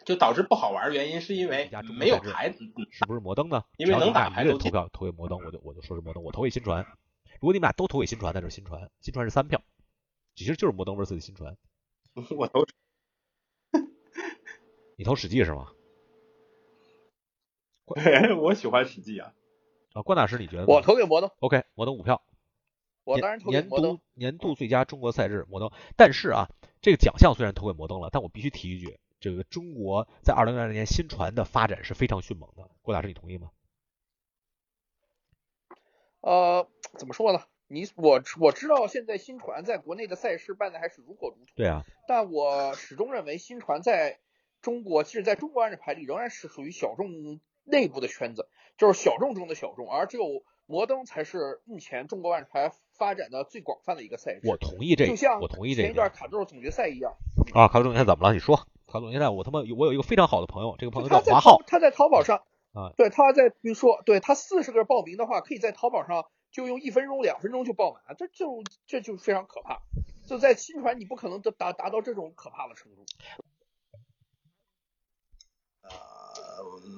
[0.05, 3.65] 就导致不好玩，原因是因为没有牌，是不是摩登呢？
[3.79, 6.87] 因为能打牌都投票投给摩登，我就我就说是摩登，我投给新传。
[7.41, 9.63] 如果你们俩都投给新传，那就是新传，新传是三票。
[10.40, 11.55] 其实就是摩登 vs 新传，
[12.35, 12.64] 我投，
[14.96, 15.70] 你投史记是吗？
[18.40, 19.35] 我喜欢史记啊。
[19.92, 20.64] 啊，关大师你觉得？
[20.64, 21.31] 我投给摩登。
[21.40, 22.24] OK，摩登五票。
[23.05, 23.90] 我当然投给摩登。
[23.90, 26.48] 年度年度最佳中国赛制摩登，但是啊，
[26.81, 32.70] 这个奖项虽然投给摩登了，但我必须提一句，这个中国在二零二零年新传的发展是非常迅猛的。
[32.81, 33.50] 郭大师，你同意吗？
[36.22, 37.42] 呃，怎么说呢？
[37.73, 44.19] 你我我知道现在新传在国内的赛事办的还是如火如荼，对啊，但我始终认为新传在
[44.61, 50.25] 中国，其实在中国按照牌里仍然是属于小众内部的圈子，就是小众中的小众，而只有
[50.67, 54.49] 摩登才是目前中国万智牌发展的最广泛的一个赛事。
[54.49, 57.15] 我同意这个，就像我同意这前一段卡杜总决赛一样。
[57.55, 58.35] 啊，卡杜总决赛怎么了？
[58.35, 58.57] 你说，
[58.89, 66.27] 卡杜总决赛我他妈我有一个非常好的朋友，这个朋友叫华浩，他在淘宝上啊，对，他在比如说，对他四十个报名的话，可以在淘宝上。
[66.51, 69.81] 就用一分钟、两分钟就爆满，这就这就非常可怕。
[70.27, 73.05] 就在新传，你不可能达达达到这种可怕的程度。
[75.83, 75.91] 呃，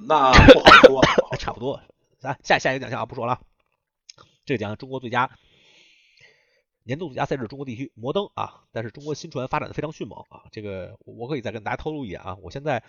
[0.09, 1.03] 那不好说，
[1.39, 1.81] 差不多。
[2.21, 3.41] 来下下一个奖项啊，不说了。
[4.45, 5.39] 这个奖项中国最佳
[6.85, 10.45] 年度最佳赛事中国地区摩登啊，但是中国新传发展的非常迅猛啊。
[10.51, 12.83] 这个我可以再跟大家透露一点啊，我现在。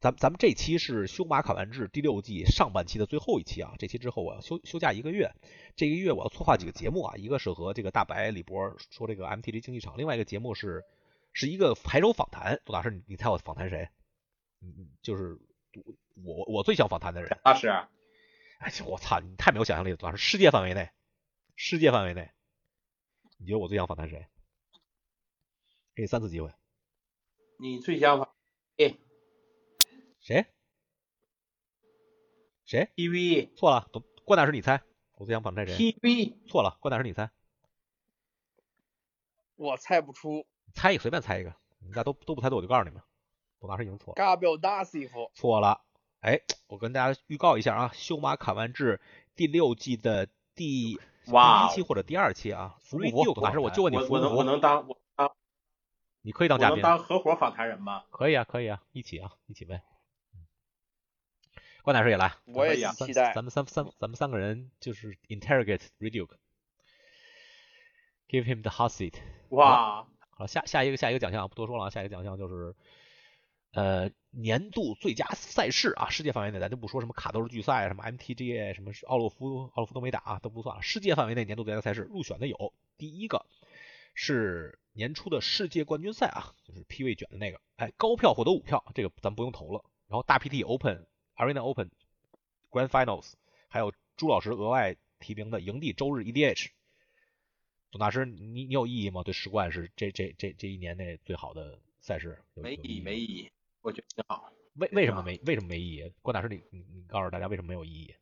[0.00, 5.32] 咱咱们这期是修马卡完制第六季上半期的最后一期啊，这期之后我要休休假一个月，
[5.74, 10.84] 这一个月我要策划几个节目啊，一个是和这个大白李博说这个 MTG 竞技场，另外一个节目是
[11.32, 13.88] 是一个牌手访谈，杜大师你你猜我访谈谁？
[14.62, 15.36] 嗯，就是
[16.24, 17.38] 我我最想访谈的人。
[17.42, 20.90] 大师，哎，我操，你太没有想象力了，杜老师，世界范围内，
[21.56, 22.30] 世界范围内，
[23.38, 24.26] 你觉得我最想访谈谁？
[25.96, 26.52] 给你三次机会。
[27.58, 28.28] 你最想访？
[28.76, 28.94] 哎。
[30.28, 30.44] 谁？
[32.66, 33.88] 谁？TV 错了，
[34.26, 34.82] 关大师你猜，
[35.14, 37.30] 我最想访谈谁？TV 错了，关大师你猜。
[39.56, 40.46] 我猜不出。
[40.74, 43.02] 猜一个，随便猜一个，你家都都不猜对，我就告诉你们，
[43.58, 44.16] 关大师已经错了。
[44.16, 45.80] 嘎表达师傅错了。
[46.20, 49.00] 哎，我跟大家预告一下啊，修马卡完制
[49.34, 53.32] 第六季的第第一期或者第二期啊，服不服？
[53.32, 54.36] 董大师，我就问你服不服？
[54.36, 55.34] 我能当我当，
[56.20, 58.04] 你可以当嘉宾，当合伙访谈人吗？
[58.10, 59.82] 可以啊，可以啊，一起啊，一起呗。
[61.82, 63.32] 关大师也来，我也期待。
[63.32, 66.36] 咱们三三咱们三个人就是 interrogate Reduke，give
[68.44, 69.14] him the hot seat。
[69.50, 72.74] 哇，好，下下一个下一个奖项不多说了啊，下一个奖项就是
[73.72, 80.82] 呃，年度最佳赛事啊，世界范围内咱就不说什么卡兜巨赛、什么 MTG、什么奥洛夫、奥洛夫都没打啊，都不算了。
[80.82, 83.46] 世界范围内年度最佳赛事入选的有第一个
[84.14, 89.84] 是年初的世界冠军赛啊，就是 P 位卷的那个，哎，高票获得五票，这个咱不用投了。
[90.08, 91.06] 然后大 PT Open、
[91.38, 91.90] Arena Open、
[92.70, 93.32] Grand Finals，
[93.68, 96.68] 还有朱老师额外提名的营地周日 EDH。
[97.90, 99.22] 董大师，你你有异议吗？
[99.22, 102.38] 对十冠是这这这这一年内最好的赛事？
[102.54, 104.52] 没异议，没异议，我觉得挺好。
[104.74, 106.12] 为为什么没为什么没意义？
[106.20, 108.14] 关大师，你你你告诉大家为什么没有意义？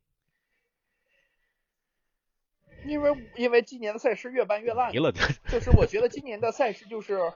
[2.84, 5.12] 因为因为今年的赛事越办越烂，了，
[5.48, 7.32] 就是我觉得今年的赛事就是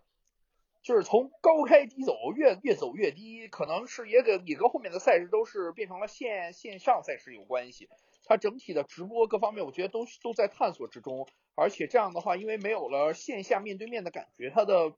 [0.83, 7.89] 就是从高开低走，越越走越低，可能是也跟也跟后面的赛事都是变成了线线上赛事有关系。
[8.25, 14.95] 它整体的直播各方面，我觉得都都在探索之中，而且这样的话，因为没有了线下面对面的感觉，它的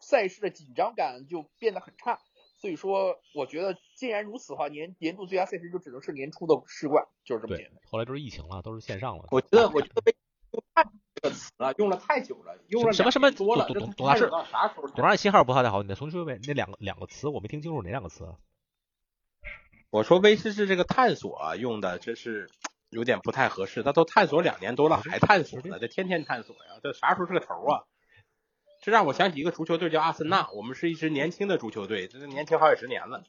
[0.00, 2.18] 赛事的紧张感就变得很差。
[2.56, 7.74] 所以说，我觉得既然如此的话，年年度最佳赛事就只能是年初的世冠，就是这么简单。
[7.90, 9.24] 后来就是疫情了，都是线上了。
[9.32, 10.14] 我觉得，我觉得被
[11.22, 13.66] 个词啊，用了太久了，用了什么什么多了。
[13.68, 18.34] 董董大师，董大师信号不太好，你再重新说一遍那两个两个词，我没听清楚哪两个词。
[19.90, 22.50] 我说威士忌这个探索用的真是
[22.90, 27.84] 有点不太合适，他都探索两年多了还探索呢，这天天探索呀，这啥时候是个头啊？
[28.80, 33.22] 这让我想起一个足球队叫阿森纳，我们是一支年轻的足球队，这年轻好几十年了。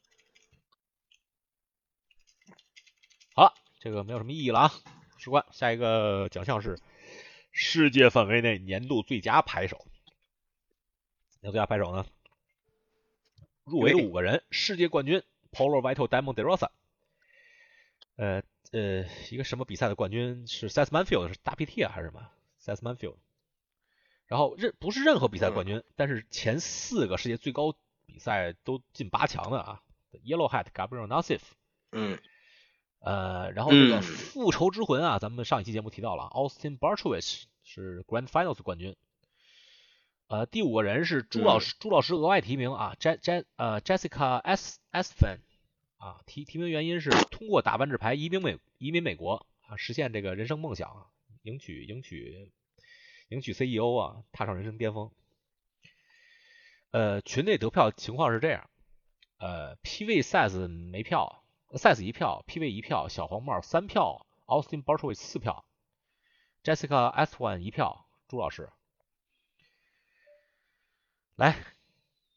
[3.36, 4.72] 好了，这个没有什么意义了啊。
[5.18, 6.80] 事关下一个奖项是
[7.54, 9.86] 世界范围内年度最佳拍手。
[11.40, 12.06] 年度最佳拍手呢？
[13.64, 16.70] 入围的五个人：世界冠军 Polo Vital Diamond De Rosa，
[18.18, 23.16] 呃呃，一个什么比赛的冠军是 Seth Manfield，是大 PT 啊还是什么？Seth Manfield。
[24.26, 29.82] 然后任不是任何比赛冠军，但是前四个世界最高比赛都进八强的啊
[30.26, 31.42] ，Yellow Hat Gabriel Nassif，
[31.92, 32.20] 嗯，
[33.04, 38.96] 呃，然后这个复仇之魂啊，咱们上一期节目提到了，Austin Barchowitz 是 Grand Finals 冠军，
[40.28, 45.40] 呃，第五个人是朱老师，朱老师额外提名啊，J J 呃 Jessica S S Fan
[45.98, 51.08] 啊，提提名原因是通过打万智牌移民美移民美国啊，实现这个人生梦想，
[51.44, 52.52] 迎娶迎娶。
[53.30, 55.12] 迎娶 CEO 啊，踏上人生巅峰。
[56.92, 58.70] 呃，群内得票情况是这样：
[59.40, 61.43] 呃，PV size 没票
[61.74, 65.66] ，size 一票，PV 一票，小黄帽三票，Austin Bartowitz 四票
[66.64, 68.72] ，Jessica S One 一票，朱老师。
[71.36, 71.58] 来，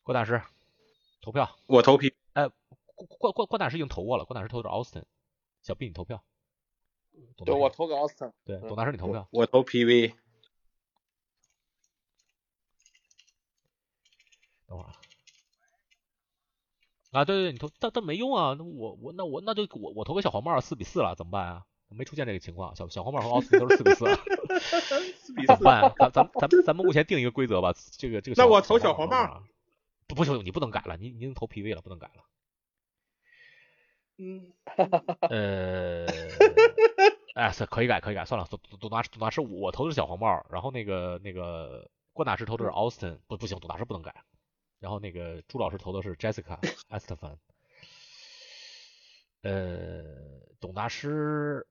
[0.02, 0.42] 郭大师
[1.20, 1.58] 投票。
[1.66, 2.14] 我投 P。
[2.32, 2.48] 哎，
[3.18, 5.04] 郭郭郭大师已经投过了，郭大师投的是 Austin。
[5.62, 6.24] 小 B 你投票。
[7.44, 8.32] 对，我投给 Austin。
[8.44, 9.28] 对，董大师你投票。
[9.30, 10.14] 我投 PV。
[14.66, 14.96] 等会儿啊，
[17.24, 21.62] 对对，你投但但没用啊，那我我那我那就我我投个小黄帽四比四了，怎么办啊？
[21.88, 24.04] 没出现这个情况，小小黄帽和奥斯汀都是四比四，
[25.18, 25.94] 四比四怎么办？
[25.98, 28.42] 咱咱咱咱们目前定一个规则吧，这个这个。
[28.42, 29.42] 那我投小黄帽。
[30.08, 32.22] 不不行，你不能改了，你你投 PV 了，不能改了。
[34.18, 34.52] 嗯，
[35.28, 36.06] 呃，
[37.34, 44.14] 哎，是可以改可以改，算了，董董大师董大师，我投的是小黄帽，然后那个那个关大师投的是 Austin，不不行，董大师不能改。
[44.86, 47.38] 然后那个朱老师投的是 Jessica Estefan，
[49.42, 50.04] 呃，
[50.60, 51.66] 董大师，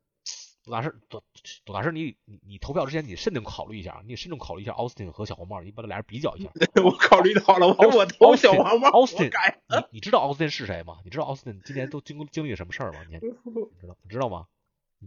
[0.65, 1.23] 董大师，董
[1.63, 6.51] 董大师，你你你投票之前你慎重考虑一下，你慎重考虑一下 Austin 和小黄帽，你把这俩人比较一下。
[6.83, 8.89] 我考虑到了，我我投小黄帽。
[8.89, 9.31] Austin，
[9.69, 10.97] 你你知道 Austin 是谁吗？
[11.05, 12.99] 你知道 Austin 今年都经经历什么事儿吗？
[13.09, 14.45] 你知道你知道吗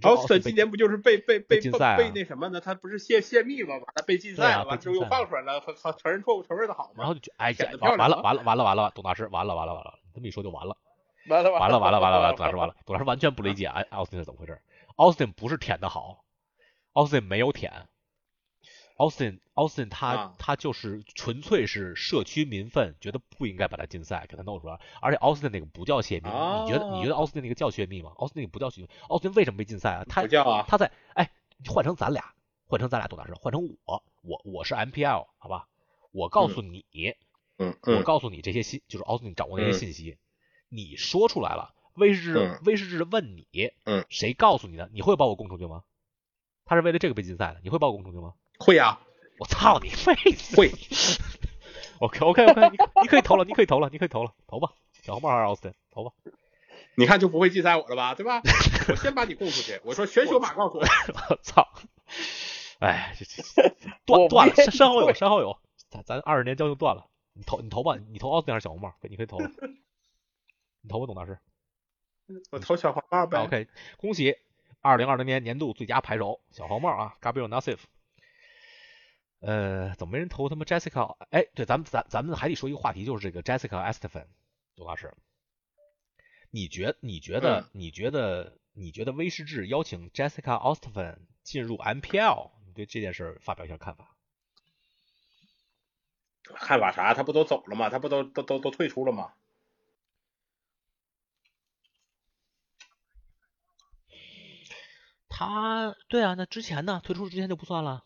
[0.01, 2.61] ？Austin 今年不就是被被被被那什么呢？
[2.61, 3.75] 他不是泄泄密吗？
[3.75, 6.99] 完了被禁赛了，完之后又放出来了，承承认错误，承认的好吗？
[6.99, 10.77] 然后就哎，完完了完了完了完了，董大师完了完了完了，这么一说就完了，
[11.29, 14.61] 完了完了完了完了完了，董大师完了， 董大师完全不理解哎，Austin 是怎么回事
[14.97, 16.25] ？Austin 不是舔的好
[16.93, 17.89] ，Austin 没有舔。
[18.99, 24.79] Austin Austin 他他就是纯粹是社区民愤，觉得不应该把他禁赛，给他弄出来。
[25.01, 28.89] 而且 Austin 那个不叫泄密，你觉得你觉得 Austin 那个叫泄密吗？Austin 那个不叫泄密。
[29.09, 30.05] Austin 为什么被禁赛啊？
[30.09, 30.65] 他不叫啊。
[30.69, 31.31] 他在哎，
[31.67, 32.35] 换成咱俩，
[32.67, 35.69] 换成咱俩多大事，换成我，我我是 MPL 好吧？
[36.11, 36.85] 我告诉你，
[37.59, 40.19] 嗯，我告诉你这些信，就是 Austin 掌握那些信息，
[40.69, 43.47] 你说出来了，威士忌威士忌问你，
[43.85, 44.91] 嗯，谁告诉你的？
[44.93, 45.85] 你会把我供出去吗？
[46.65, 48.35] 他是为了这个被禁赛的，你会把我供出去吗？
[48.59, 49.01] 会啊，
[49.39, 50.37] 我操你妹！
[50.57, 50.73] 会
[52.01, 54.71] ，OK OK OK，你你可以投了，你可以投了，你可以投了，投吧，
[55.03, 56.13] 小红帽还是奥斯汀，投吧。
[56.97, 58.43] 你看就不会禁赛我了吧，对吧？
[58.89, 60.83] 我先把你供出去，我说选手马告诉我，
[61.31, 61.69] 我操！
[62.81, 65.57] 哎，这这断断了，山好友山好友，
[65.91, 67.07] 咱咱二十年交情断了。
[67.35, 68.93] 你投你投吧，你投奥斯汀还是小红帽？
[69.03, 69.49] 你可以投了。
[70.83, 71.39] 你投吧，董大师。
[72.51, 73.39] 我投小红帽呗。
[73.45, 74.37] OK，恭喜
[74.81, 77.79] 二零二零年年度最佳牌手小红帽啊，Gabriel Nassif。
[79.41, 81.17] 呃，怎么没人投他妈 Jessica？
[81.31, 84.27] 哎，对，咱们咱咱们还得说一个话题，就是这个 Jessica Estefan，
[84.75, 85.15] 董老师，
[86.51, 94.15] 你觉你觉得、嗯你觉得你觉得威士忌邀请 Jessica Estefan 进入 MPL，你对这件事发表一下看法？
[96.43, 97.15] 看法啥？
[97.15, 97.91] 他不都走了吗？
[97.91, 99.33] 他不都都都都退出了吗？
[105.29, 107.01] 他对啊，那之前呢？
[107.05, 108.05] 退出之前就不算了。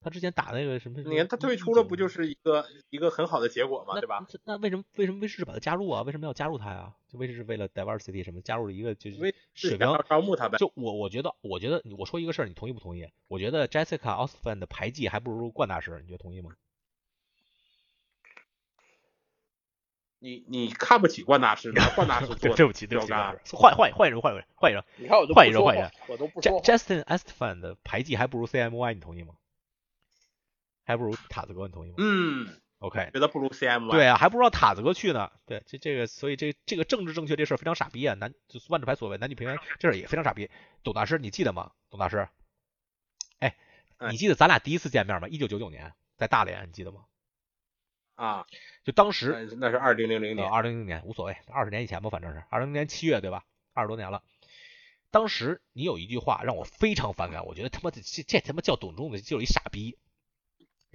[0.00, 1.00] 他之前打那个什么？
[1.02, 3.94] 你看他退出了，不就是是一个一个很好的结果吗？
[4.00, 4.24] 对吧？？
[4.44, 6.02] 那为什么为什么威士忌把他加入啊？
[6.02, 6.94] 为什么要加入他呀？
[7.08, 10.56] 就威士是为了 diversity 什么加入了一个就是为水平要招募他呗。
[10.58, 13.08] 就我我觉得我觉得我说一个事儿，你同意不同意？
[13.26, 16.52] 我觉得 Jessica Ostfan 的排技还不如冠大师，你觉得同意吗？
[20.20, 26.64] 你你看不起冠大师，吗冠大师 做对不起对不起，标杆冠大师换换换一人换一人换一人你看我都换人换一人，我都不 J 说话。
[26.64, 29.34] Justin Estefan 的排技还不如 CMY，你同意吗？
[30.88, 32.48] 还不如塔子哥，你同意吗嗯
[32.78, 35.30] ，？OK，觉得不如 CM 对啊，还不如让塔子哥去呢。
[35.44, 38.14] 对，这这个，所以这这个政治正确这事儿非常傻逼啊！
[38.14, 40.48] 男就万智牌所谓男女平权这事儿也非常傻逼。
[40.82, 41.72] 董大师，你记得吗？
[41.90, 42.26] 董大师，
[43.38, 43.54] 哎，
[43.98, 45.28] 哎你记得咱俩第一次见面吗？
[45.28, 47.04] 一九九九年在大连，你记得吗？
[48.14, 48.46] 啊，
[48.82, 53.44] 就当时那那是二零零零呃，年，二零零年无所谓，二十年以前吧，反正是二零年七月对吧？
[53.74, 54.22] 二十多年了。
[55.10, 59.98] 当时你有一句话让我非常反感，我觉得他妈的这这他妈叫董仲的就是一傻逼。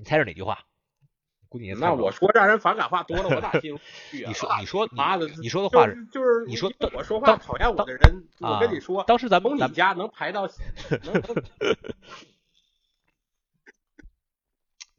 [0.03, 0.59] 你猜是哪句话？
[1.47, 3.79] 估计那我说让人反感话多了，我哪 听
[4.11, 4.27] 去啊？
[4.27, 10.45] 你说你说你妈的，你说的话就是就是你说我说话讨厌我的人，啊我跟你说，当时咱们从咱们你家能排到
[11.05, 11.23] 能能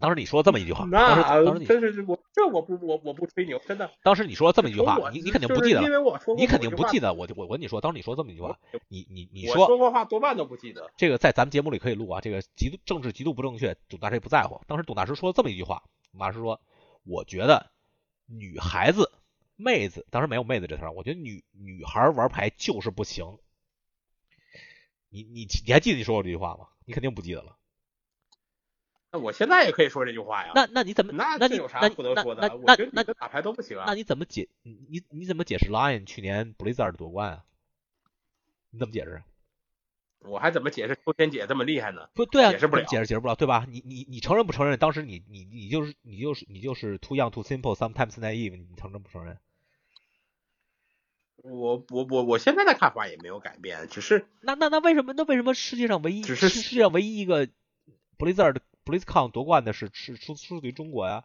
[0.05, 3.90] 当时你说这么一句话，当时当时那你真是我这我不我我不吹牛，真的。
[4.03, 7.14] 当时你说这么一句话，你你肯定不记得了，因为我说你肯定不记得。
[7.14, 10.90] 我就我我跟你说，当时你说这么一句话，你你你说说过话多半都不记得。
[10.99, 14.61] 这个在咱们节目里可以录啊，这个极度政治极度不正确，董大师也不在乎。
[14.67, 16.61] 当时董大师说了这么一句话，董大师说，
[17.05, 17.71] 我觉得
[18.27, 19.11] 女孩子、
[19.57, 23.25] 妹子，当时没有妹子这词儿，我觉得女女孩玩牌就是不行。
[25.09, 26.67] 你你你还记得你说过这句话吗？
[26.85, 27.57] 你肯定不记得了。
[29.14, 30.50] 那我现在也可以说这句话呀。
[30.57, 32.48] 那那你怎么那那你有啥不能说的？
[32.48, 33.94] 那我那那觉得你们打牌都不行啊那。
[33.94, 37.44] 你怎么解你你你怎么解释 Lion 去年 Blizzard 夺冠啊？
[38.70, 39.22] 你怎么解释？
[40.18, 42.09] 我还怎么解释秋天姐这么厉害呢？
[42.12, 43.66] 不对啊，解释不了解释解释不了，对吧？
[43.70, 44.77] 你你你承认不承认？
[44.81, 49.38] 当时你你你就是你就是你就是 too young too simple sometimes naive，你承认不承认？
[51.37, 57.46] 我我我我现在的看法也没有改变，只是那那那为什么那为什么世界上唯一只是世世界上唯一一个
[58.18, 61.25] Blizzard BlizzCon 夺冠的是是出出自于中国呀？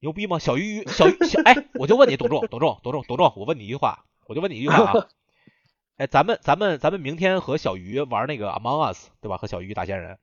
[0.00, 0.38] 牛逼吗？
[0.38, 5.08] 小鱼鱼小鱼小哎，我就问你，董仲董仲董仲董仲，我问你一句话，我就问你一句话啊。
[5.98, 9.36] 哎，咱们咱们咱们明天和小鱼玩那个 Among Us，对吧？
[9.36, 10.18] 和小鱼鱼大仙人，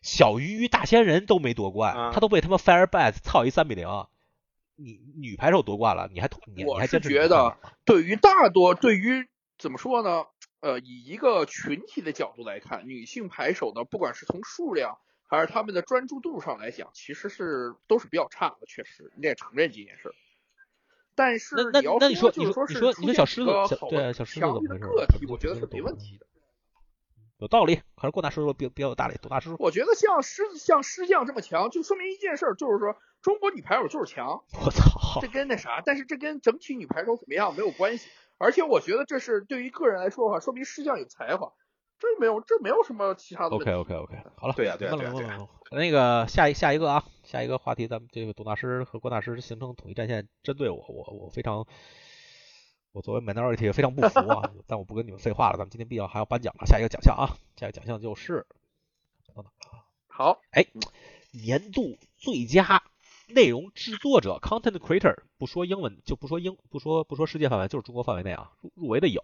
[0.00, 3.88] 小鱼鱼大仙人都没夺冠，啊他都被他妈 Firebats 操一三比零。
[4.76, 10.24] 你女排手夺冠了，你还你还坚持你觉得对于大多，对于怎么说呢？
[10.60, 20.14] 呃，以一个群体的角度来看，女性牌手呢，不管是从数量还是他们的专注度上来讲，其实是都是比较差的，确实你得承认这件事。
[21.14, 26.26] 但是你要说就是说你说是你说小狮子小出现几个好对啊小狮子强怎么回事烈的个体，我觉得是没问题的。
[27.38, 34.44] 有道理，可是郭大师说比比较有道理，董大师说，我觉得像狮子像狮将这么强，就说明一件事儿，就是说中国女排手就是强。
[34.62, 38.10] 我操这，跟那啥，但是这跟整体女排手怎么样没有关系。
[38.40, 41.52] 而且我觉得这是对于个人来说的话，说明师匠有才华，
[41.98, 43.70] 这没有这没有什么其他的问题。
[43.70, 44.94] OK OK OK，好了，对呀对呀
[45.70, 51.66] 那个下一下一个啊，下一个话题，咱们这个董大师和关大师形成统一战线，针对我，我我非常，
[52.92, 58.46] 我作为 minority 非常不服啊， 但我不跟你们废话了，咱们今天必要还要颁奖了，下一个奖项啊，下一个奖项就是
[60.08, 60.66] 好，哎
[61.32, 62.82] 年度最佳
[63.30, 69.22] 内容制作者 （content creator），不说英文就不说英，不说不说世界范围，就是中国范围内啊，入入围的有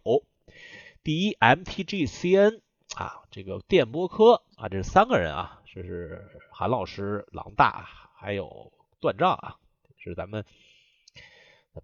[1.03, 2.61] 第一 MTGCN
[2.97, 9.57] 啊，这个电波科啊，这是三个人啊，这是韩老师、郎大还有段丈啊，
[9.99, 10.45] 是咱们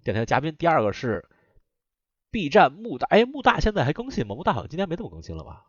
[0.03, 0.57] 电台的嘉宾。
[0.57, 1.29] 第二个是
[2.31, 4.35] B 站木大，哎，木大现在还更新吗？
[4.35, 5.67] 木大好像今天没怎么更新了吧？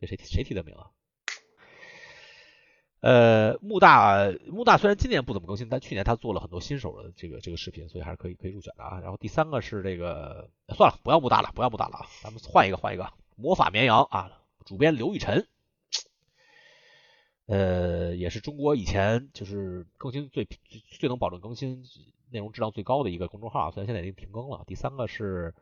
[0.00, 0.90] 这谁谁提的名啊？
[3.04, 8.98] 呃，木大木大虽然今年不怎么更新，但去年他做了很多新手的这个这个视频，所以还是可以可以入选的啊。
[9.00, 14.32] 然后第三个是这个，算了，不要木大了，不要木大了啊，咱们换一个换一个，魔法绵羊啊，
[14.64, 15.46] 主编刘雨辰，
[17.44, 21.84] 呃，也是中国以前就是更新最最最能保证更新
[22.30, 24.64] 内容质量最高的一个公众号，虽然现在已经停更了。
[24.66, 25.54] 第三个是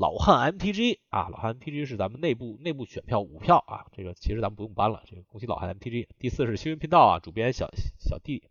[0.00, 6.08] 老汉 MTG 啊，老汉 MTG 是咱们内部内部选票五票啊，这个其实咱们不用搬了，这个恭喜老汉 MTG。
[6.18, 8.42] 第四是新闻频道啊，主编小小弟。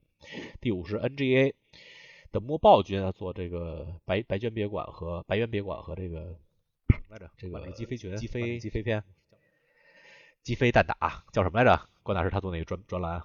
[0.61, 1.55] 第五是 NGA
[2.31, 6.37] 的摸豹君啊，做这个白白娟别馆和白渊别馆和这个
[6.89, 7.31] 什么来着？
[7.35, 9.03] 这个击飞群、击飞击飞篇、
[10.43, 11.89] 击飞弹打叫什么来着？
[12.03, 13.23] 关大师他做那个专专栏，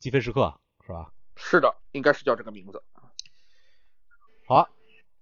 [0.00, 0.52] 击飞时刻
[0.84, 1.12] 是吧？
[1.36, 2.82] 是的，应该是叫这个名字。
[4.48, 4.68] 好，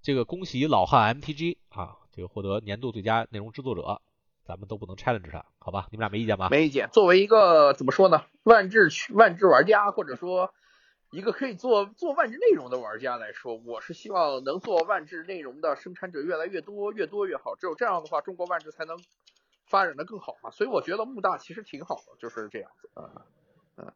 [0.00, 4.00] 这个恭喜老汉 MTG 啊，这个获得年度最佳内容制作者，
[4.44, 5.88] 咱们都不能 challenge 他，好吧？
[5.90, 6.48] 你们俩没意见吧？
[6.50, 6.88] 没意见。
[6.92, 10.54] 作为一个怎么说呢，万智万智玩家，或者说。
[11.10, 17.54] 一个可以做做万智内容的玩家来说，我是希望能做万智内容的生产者越来越多，越多越好。
[17.54, 18.98] 只有这样的话，中国万智才能
[19.64, 20.50] 发展的更好嘛。
[20.50, 23.22] 所以我觉得木大其实挺好的，就是这样子啊，
[23.76, 23.92] 嗯。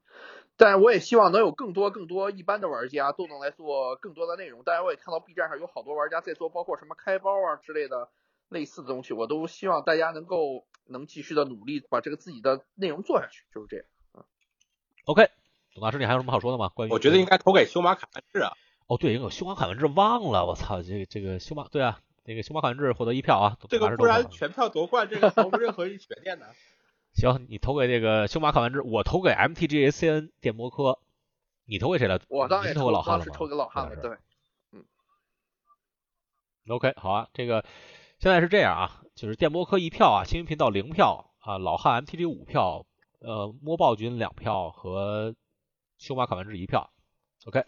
[0.56, 4.62] 但是我也希望能有更多更多一般的玩家都能来做更多的内容。
[4.64, 8.08] 当然，我也看到 B 站上有好多玩家在做，包括什么开包啊之类的
[8.48, 9.14] 类似的东西。
[9.14, 14.24] 我都希望大家能够能继续的努力，把这个自己的内容做下去，就是这样啊。
[15.04, 15.30] OK。
[15.74, 16.70] 董大师，你还有什么好说的吗？
[16.74, 18.52] 关于我觉得应该投给修马卡文治啊。
[18.88, 23.56] 哦，对，有修马卡文治忘了，我操，这个这个修马，对啊，那个修马卡文治获得一票啊。
[23.68, 26.46] 这个不然全票夺冠，这个毫无任何悬念的。
[27.20, 30.98] 行，你投给这个修马卡文之，我投给 MTGACN 电摩科，
[31.66, 32.20] 你投给谁了？
[32.28, 33.24] 我当然投给老汉了。
[33.24, 34.16] 是投给老汉了，对。
[34.72, 34.84] 嗯。
[36.68, 37.64] OK，好啊，这个
[38.18, 42.86] 现在是这样啊，就是电摩科一票啊，新闻频道零票啊，老汉 MTG 五票，
[43.20, 45.34] 呃，摸豹君两票和。
[46.00, 46.92] 修马卡文之一票
[47.46, 47.64] ，OK，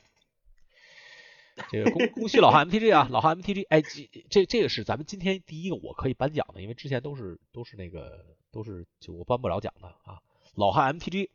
[1.68, 3.82] 这个恭恭喜老汉 MTG 啊，老汉 MTG，哎，
[4.28, 10.20] 这这个是咱们今天第一个我可以颁奖的，因为之前都是都是那个都是就我颁不了奖的啊。
[10.54, 11.30] 老汉 MTG，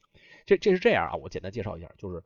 [0.46, 2.24] 这这是这样啊，我简单介绍一下，就是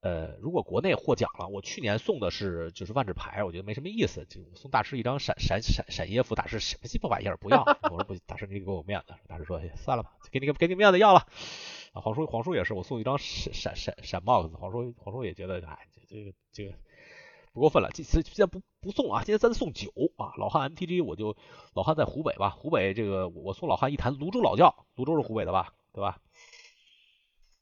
[0.00, 11.26] 呃，如果国内获奖了，我去年送的是就是万智牌，我觉得没什么意思，就送大师一张闪闪闪闪耶夫大师什么鸡巴玩意儿不要，我说不，大师你给我面子，大师说算了吧，给你个给你面子要了。
[11.92, 16.74] 啊黄叔，黄叔也是，我送一张闪闪闪闪 box，黄叔，黄叔也觉得，哎，这个这个
[17.56, 21.34] 不过分了，这次现在不不送啊，今天咱送酒啊，老汉 MTG，我就
[21.72, 26.20] 老汉在湖北吧，湖北这个我送老汉一坛泸州老窖，泸州是湖北的吧，对吧？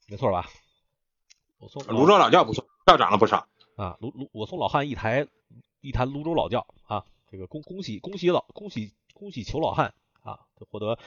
[0.09, 0.49] 没错吧？
[1.59, 5.25] 我送泸州老窖不错，票涨了不少啊，泸泸，我送老汉一台
[5.79, 9.93] 一坛泸州老窖啊，这个恭恭喜恭喜老恭喜恭喜裘老汉
[10.23, 10.99] 啊，就获得。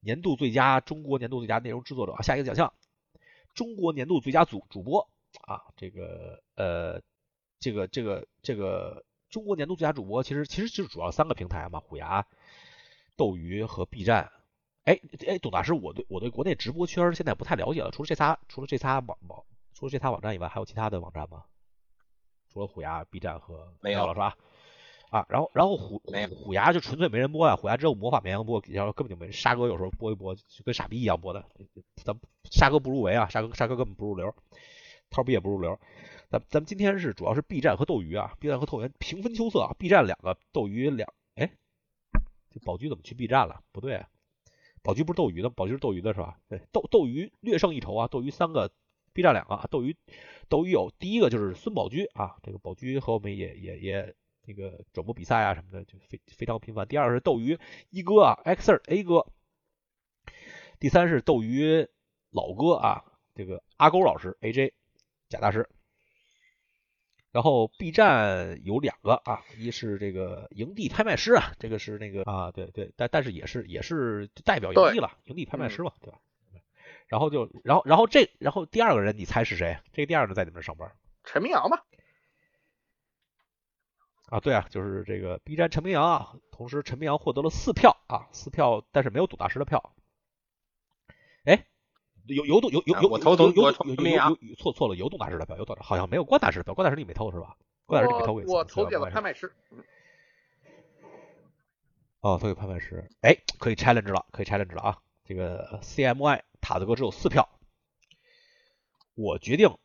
[0.00, 2.74] 年度最佳中国年度最佳内容制作者啊，下一个奖项，
[3.54, 5.08] 中国年度最佳主主播
[5.46, 7.00] 啊，这个呃，
[7.60, 12.26] 这个这个这个中国年度最佳主播，其实其实就是主要三个平台嘛，虎牙、
[13.16, 14.30] 斗鱼和 B 站。
[14.84, 19.42] 哎哎，董大师，我对我对国内直播圈现在不太了解了，除了这仨除了这仨网网
[19.72, 21.44] 除了这仨网站以外，还有其他的网站吗？
[22.52, 24.36] 除了虎牙、B 站和没有了是吧？
[25.10, 26.02] 啊，然后然后虎
[26.36, 31.44] 虎牙就纯粹没人播呀，虎牙只有魔法绵羊播，然后根本就没沙哥有时候播一播，就跟傻逼一样播的，
[32.04, 32.14] 咱
[32.50, 34.34] 沙哥不入围啊，沙哥沙哥根本不入流，
[35.08, 35.78] 涛逼也不入流，
[36.30, 41.50] 咱咱们今天是主要是 B 站和斗鱼啊，B 站和斗鱼平分秋色啊，B 站两个，斗鱼两，哎，
[42.50, 43.62] 这宝驹怎么去 B 站了？
[43.72, 44.08] 不对啊，
[44.82, 46.38] 宝驹不是斗鱼的，宝驹是斗鱼的是吧？
[46.48, 48.72] 对，斗斗鱼略胜一筹啊，斗鱼三个
[49.12, 49.96] ，B 站两个，斗鱼
[50.48, 54.14] 斗鱼有第一个就是孙宝驹啊，这个宝驹和我们也也也。
[54.46, 56.86] 那个转播比赛啊什么的就非非常频繁。
[56.86, 57.58] 第二是斗鱼
[57.88, 59.26] 一哥啊，Xer A 哥。
[60.78, 61.88] 第三是斗鱼
[62.28, 63.02] 老哥啊，
[63.34, 64.72] 这个阿勾老师 AJ
[65.30, 65.66] 贾大师。
[67.34, 76.20] 然后 B 站有两个啊，一是这个营地拍卖师啊，这个是那个啊，对对，但但是也是也是代表营地了，营地拍卖师嘛，对吧？
[77.08, 79.76] 然后就然后然后这然后第二个人你猜是谁？
[79.92, 80.92] 这个第二个在你们上班？
[81.24, 81.76] 陈明阳嘛。
[84.28, 89.92] 啊，对啊，就是这个 B 站陈明阳啊，同时陈明阳获得了四票啊，四票，但是没有董大师的票。
[91.44, 91.66] 哎，
[92.26, 97.56] 有有动有有有我投有有陈明阳，错错了，有动大师的票，有动好像没有关大师的票，关大师你没投是吧？
[97.86, 99.52] 关大师你没投给我投给了拍卖师。
[102.20, 104.98] 哦，投给拍卖师，哎，可以 challenge 了，可以 challenge 了啊！
[105.24, 107.48] 这个 CMY 塔子哥只有四票，
[109.14, 109.76] 我决定，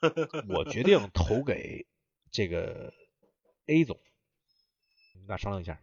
[0.48, 1.86] 我决定投给
[2.30, 2.92] 这个。
[3.66, 3.96] A 总，
[5.14, 5.80] 你俩商量一下。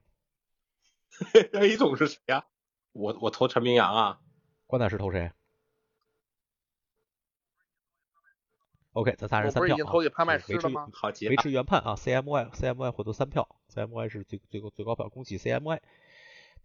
[1.53, 2.45] A 总是谁呀？
[2.91, 4.19] 我我投陈明阳啊。
[4.67, 5.31] 关大师投谁
[8.99, 9.89] ？OK，咱仨人三票啊。
[9.89, 10.87] 投给拍卖师了吗？
[10.91, 11.95] 好，维持原判啊。
[11.95, 15.79] CMY CMY 获得三票，CMY 是最最高最高票，恭喜 CMY。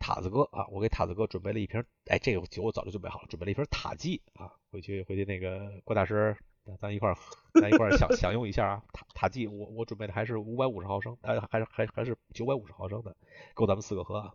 [0.00, 7.16] 塔子哥啊，我给塔子哥准备了一瓶，哎，这个酒我早就准备好了，准备了一瓶塔基啊，回去回去那个郭大师咱咱一块儿
[7.60, 8.82] 咱一块儿享享用一下啊。
[8.92, 13.14] 塔塔基，我我准备的还是五百五十毫升，哎，还是还还是九百五十毫升的，
[13.54, 14.34] 够咱们四个喝啊。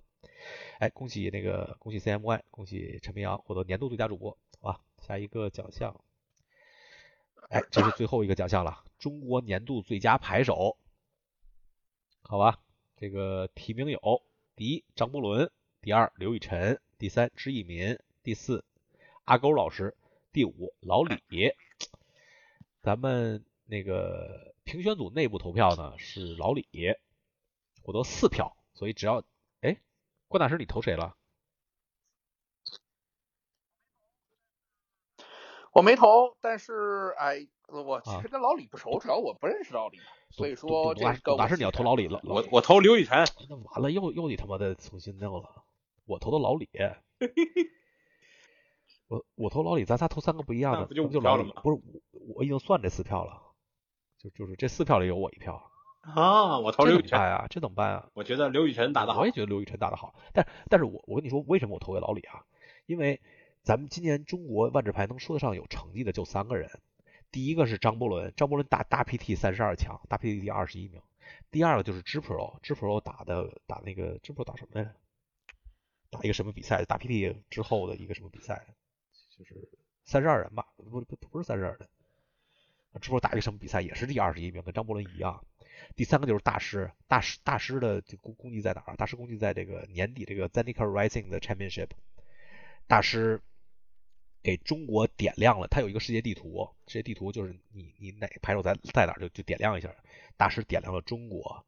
[0.80, 5.94] 哎，恭喜那个恭喜 CMY，恭喜陈明阳获得年度最佳主播，好吧，下一个奖项，
[7.50, 10.78] 哎，这是最后一个奖项了，中国年度最佳牌手，
[12.22, 12.60] 好吧，
[12.98, 14.00] 这个提名有
[14.56, 15.50] 第一张伯伦，
[15.82, 18.64] 第二刘雨辰，第三支一民，第四
[19.24, 19.96] 阿勾老师，
[20.32, 21.54] 第五老李。
[22.82, 26.68] 咱们那个评选组内部投票呢是老李
[27.82, 29.24] 获得四票，所以只要
[29.62, 29.78] 哎，
[30.28, 31.16] 关大师你投谁了？
[35.72, 40.00] 我没投，但是哎，我其实跟老李不熟，主要我不认识老李，
[40.32, 45.64] 所以说这个大师你要投老李了，我我投刘雨辰，那完了又又你他妈的重新弄了，
[46.06, 46.68] 我投的老李，
[49.08, 51.80] 我我投老李，咱仨投三个不一样的，不就就老李不是
[52.12, 53.40] 我我已经算这四票了，
[54.18, 58.10] 就就是这四票里有我一票啊，我投刘雨辰啊，这怎么办啊？
[58.16, 62.44] 我觉得刘雨辰打的好，我也觉得刘雨辰打的好，但但是我我跟你说为什么我投给老李啊？
[62.88, 63.22] 因为。
[63.64, 66.70] 咱们今年中国万智牌能说得上有成绩的就三个人，
[67.32, 71.02] 第一个是张伯伦，张伯伦打大 PT 三十二强，大 PT 第二十一名。
[71.52, 74.96] 第二个就是 G Pro，G Pro 打的打那个 G Pro 打什么来着？
[76.10, 76.84] 打一个什么比赛？
[76.86, 78.66] 大 PT 之后的一个什么比赛？
[79.38, 79.70] 就是
[80.06, 80.66] 三十二人吧？
[80.76, 81.88] 不不不是三十二人
[83.00, 83.82] ，G Pro 打一个什么比赛？
[83.82, 85.44] 也是第二十一名，跟张伯伦一样。
[85.96, 88.96] 第三个就是大师，大师大师的功功绩在哪儿？
[88.96, 91.90] 大师功绩在这个年底这个 Zenica Rising 的 Championship，
[92.90, 93.42] 大师。
[94.42, 99.94] 给中国点亮了，他有一个世界地图，世界地图就是你你哪个牌手在在哪就就点亮一下。
[100.38, 101.66] 大师点亮了中国，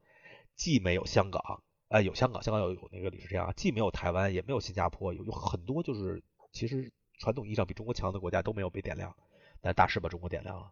[0.55, 9.13] 既没有香港，呃有香港，香港有有那个李世这样，既没有台湾，也没有新加坡，有有很多就是其实传统意义上比中国强的国家都没有被点亮，
[9.59, 10.71] 但大师把中国点亮了。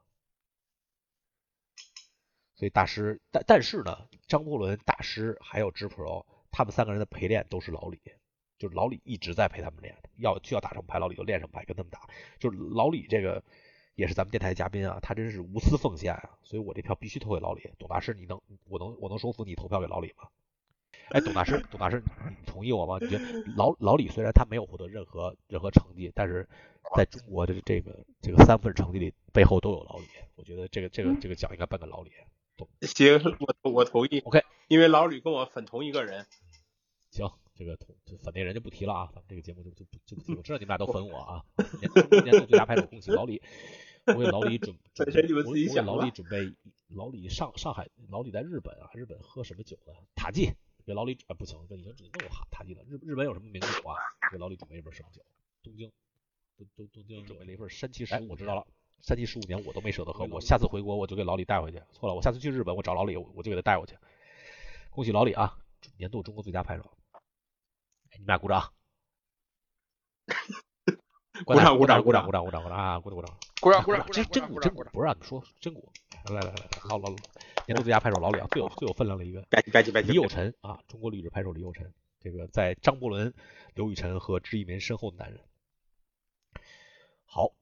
[2.56, 8.00] 所以大师，但但是呢，张伯伦大师还有 Pro，他们三个人的陪练都是老李。
[8.60, 12.02] 就是老李一直在陪他们练，要需要打什么牌，老李就练什么牌，跟他们打。
[12.38, 13.42] 就是老李这个
[13.96, 17.72] 也是咱们电台嘉宾啊，他真是无私奉献啊，所以我这票必须投给老李。
[17.80, 20.28] 董大师，你能我能我能说服你投票给老李吗？
[21.10, 22.98] 哎，董大师，董大师，你同意我吗？
[23.00, 23.24] 你觉得
[23.56, 26.48] 老老李虽然他没有获得任何任何成绩，但是
[26.96, 30.06] 在中国的这个这个三份成绩里背后都有老李，
[30.36, 32.12] 我觉得这个这个这个奖应该颁给老李。
[32.82, 33.20] 行，
[33.64, 34.20] 我我同意。
[34.20, 36.26] OK，因为老李跟我粉同一个人。
[37.10, 37.32] 行。
[37.60, 37.76] 这个
[38.24, 40.32] 粉那人就不提了啊，咱们这个节目就就就不提。
[40.40, 41.44] 我知道你们俩都粉我啊。
[42.14, 43.42] 年年度最佳拍手，恭喜老李！
[44.06, 46.56] 我给老李准 准备，我给老李准备，
[46.88, 49.92] 老李上上海，老李在日本啊，日本喝什么酒呢？
[50.16, 50.54] 塔记，
[50.86, 52.82] 给老李啊不行，这已经只能弄哈塔记了。
[52.88, 53.98] 日日本有什么名酒啊？
[54.32, 55.22] 给老李准备一份什么酒？
[55.62, 55.92] 东京，
[56.58, 58.30] 东东东京准备了一份山崎十五。
[58.30, 58.66] 我知道了，
[59.02, 61.84] 山崎十五年我都没舍得喝，我下次回国我就给老李带回去。
[61.92, 63.98] 错了，我下次去日本我找老李，我就给他带过去。
[64.92, 65.60] 恭喜老李啊，
[65.98, 66.90] 年度中国最佳拍手。
[68.20, 68.74] 你们俩鼓掌，
[71.46, 73.00] 鼓掌鼓掌鼓掌鼓掌鼓掌鼓掌啊！
[73.00, 74.06] 鼓掌鼓掌鼓掌鼓掌！
[74.12, 75.90] 真真鼓真鼓，不是让你说真鼓。
[76.26, 77.10] 来来来来，老老
[77.66, 79.42] 年度最佳拍手老李啊，最有最有分量的一个。
[80.02, 83.34] 李有辰啊，中国绿植拍手李有辰，这个在张伯伦、
[83.74, 85.40] 刘雨辰和知一民身后的男人。
[87.24, 87.54] 好，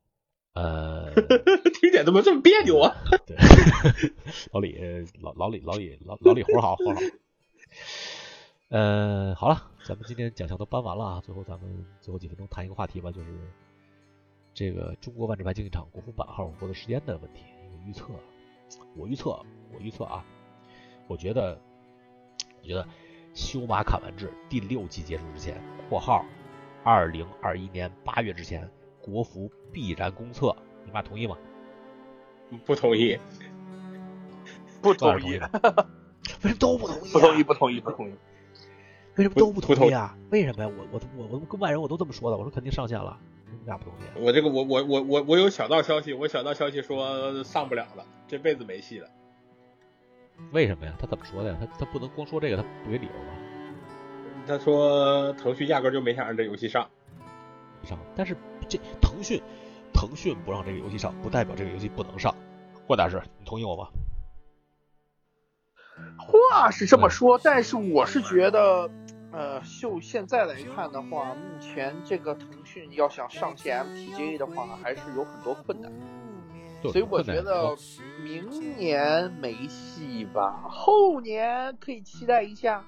[0.53, 1.13] 呃，
[1.79, 2.95] 听起来怎么这么别扭啊？
[3.27, 3.37] 对，
[4.51, 4.75] 老李
[5.21, 6.99] 老老李老李老老李活好活好。
[8.69, 13.29] 呃，好了，咱们今天奖项都颁完了啊，最后咱们最后几分钟谈一个话题吧，就是
[14.53, 17.43] 这个中国万智牌竞技场国服版号获得时间的问题。
[17.63, 18.07] 一个预测，
[18.97, 19.29] 我预测，
[19.73, 20.25] 我预测啊，
[21.07, 21.57] 我觉得，
[22.61, 22.85] 我觉得
[23.33, 26.25] 修马砍完制第六季结束之前（括号
[26.83, 28.69] 二零二一年八月之前），
[29.01, 30.53] 国服必然公测。
[30.83, 31.37] 你妈同意吗？
[32.65, 33.17] 不同意。
[34.81, 35.39] 不同意。
[36.43, 37.11] 为什么都不同意？
[37.11, 38.13] 不同意，不同意，不同意。
[39.17, 40.15] 为什么都不同意啊？
[40.29, 40.71] 为什么呀？
[40.77, 44.03] 我我我我跟外人我都这么说的，我说肯定上线了，你俩不同意？
[44.23, 49.09] 我这个我我我我我有小道消息，我小道消息说上不了了，这辈子没戏了。
[50.51, 50.93] 为什么呀？
[50.99, 51.57] 他怎么说的呀？
[51.59, 53.33] 他他不能光说这个，他不给理由吗？
[54.45, 56.87] 他说腾讯压根就没想让这游戏上，
[57.83, 57.97] 上。
[58.15, 58.37] 但是
[58.69, 59.41] 这腾讯
[59.91, 62.33] 腾讯不让这个游戏上，不代表这个游戏不能上。
[62.87, 63.89] 霍大师，你同意我吗？
[66.19, 68.89] 话是这么说，但是我是觉得，
[69.31, 75.91] 呃，就现在来看的话，目前这个腾讯要想上线 MTGA 的话，还是有很多困难。
[76.83, 77.75] 所以我觉得
[78.23, 82.83] 明年没戏吧，后年可以期待一下。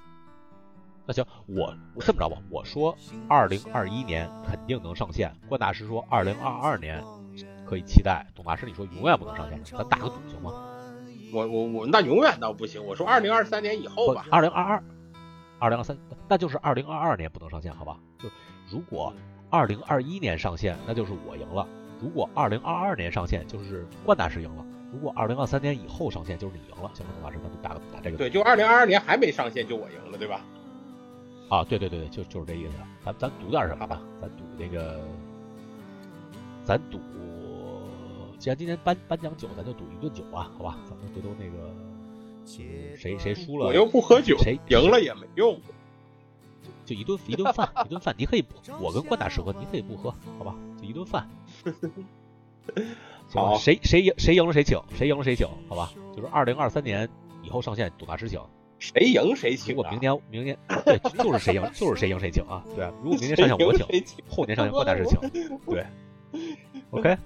[1.05, 2.95] 那行，我我这么着吧，我说
[3.27, 5.35] 二零二一年肯定能上线。
[5.47, 7.03] 关大师说二零二二年
[7.65, 8.27] 可以期待。
[8.35, 10.53] 董大师，你说永远不能上线，咱打个赌行吗？
[11.33, 14.25] 我我我那永远倒不行，我说二零二三年以后吧。
[14.29, 14.83] 二零二二，
[15.59, 15.97] 二零二三，
[16.27, 17.97] 那就是二零二二年不能上线，好吧？
[18.17, 18.29] 就
[18.69, 19.13] 如果
[19.49, 21.67] 二零二一年上线，那就是我赢了；
[22.01, 26.89] 如果二零二二年上线，就是冠大师赢了；如果二零二三年以后上线，就是你赢了。
[26.93, 28.17] 行吗，董大师，咱们打个打这个。
[28.17, 30.41] 对，就二零二二年还没上线，就我赢了，对吧？
[31.49, 32.73] 啊，对对对对，就就是这意思。
[33.03, 34.01] 咱咱赌点什么吧？
[34.21, 35.01] 咱赌那个，
[36.63, 36.99] 咱赌。
[38.37, 40.77] 既然今天颁颁奖酒，咱就赌一顿酒吧，好吧？
[40.87, 41.73] 咱们回头那个
[42.95, 45.59] 谁谁输了，我又不喝酒，谁赢了也没用，
[46.85, 50.55] 就一顿一顿饭，一顿饭，你可以不，我跟关大师喝，你可以不喝，好吧？
[50.81, 51.29] 就一顿饭。
[53.31, 55.91] 好，谁谁赢谁赢了谁请，谁赢了谁请，好吧？
[56.15, 57.07] 就是二零二三年
[57.43, 58.41] 以后上线，董大师请，
[58.79, 59.75] 谁赢谁请。
[59.75, 62.63] 如果明年明年对，就是谁赢就是谁赢谁请啊？
[62.75, 63.85] 对啊，如果明年上线我请，
[64.27, 65.19] 后年上线关大师请，
[65.65, 65.85] 对。
[66.91, 67.17] OK，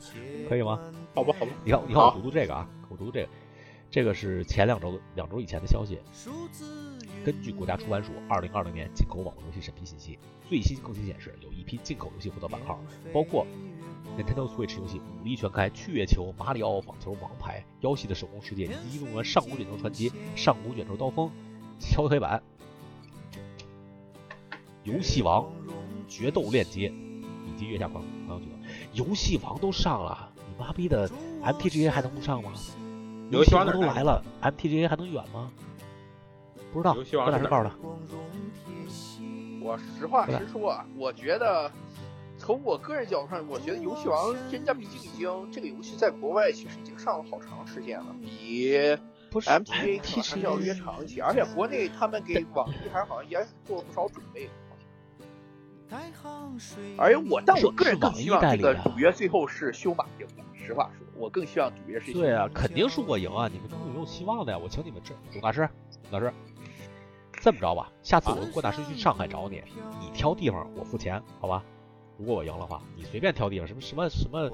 [0.48, 0.80] 可以吗？
[1.14, 1.52] 好吧，好吧。
[1.66, 3.28] 你看，你看，我读读这个啊，我读读这个，
[3.94, 6.00] 这个是前两周两周以前的消息。
[7.24, 10.18] 根据国家出版署二零二零年进口网络游戏审批信息，
[10.50, 12.80] 最新更新显示，有一批进口游戏获得版号，
[13.14, 13.46] 包括
[14.18, 21.28] Nintendo Switch 游戏《武力全开》《去月球》《马里奥网球王牌》《妖系的手工世界》以及上古卷轴传奇》《上古卷轴刀锋》
[21.80, 22.42] 《敲黑板》
[24.92, 25.44] 《游戏王》
[26.08, 26.90] 《决斗链接》
[27.46, 28.48] 以及月下狂狂剧。
[28.94, 31.08] 游戏王都上了，你妈逼的
[31.44, 32.54] MTGA 还能不上吗？
[33.34, 35.52] 游戏王都来了，MTGA 还能远吗？
[36.72, 37.76] 不知道，我哪是告诉他。
[39.60, 41.72] 我实话实说啊，我觉得
[42.38, 48.78] 从我个人角度上，我觉得游戏王人家毕竟已经这个游戏在国外其实已经上了好长时间了，比
[49.32, 54.48] MTGA 其实要约长一些，而且国内他们给网易还好像也做了不少准备。
[56.98, 60.43] 而且我，但我个人更希望这个赌约最后是修马赢的。
[60.64, 62.14] 实话说，我更希望赌约是。
[62.14, 63.50] 对啊，肯定是我赢啊！
[63.52, 64.58] 你们都是没有希望的呀！
[64.58, 65.70] 我请你们吃，董大师，
[66.10, 66.34] 董大师，
[67.34, 69.62] 这么着吧，下次我跟郭大师去上海找你，
[70.00, 71.64] 你挑地方，我付钱，好吧？
[72.18, 74.50] 如果我赢了话，你随便挑地方，什么什么什么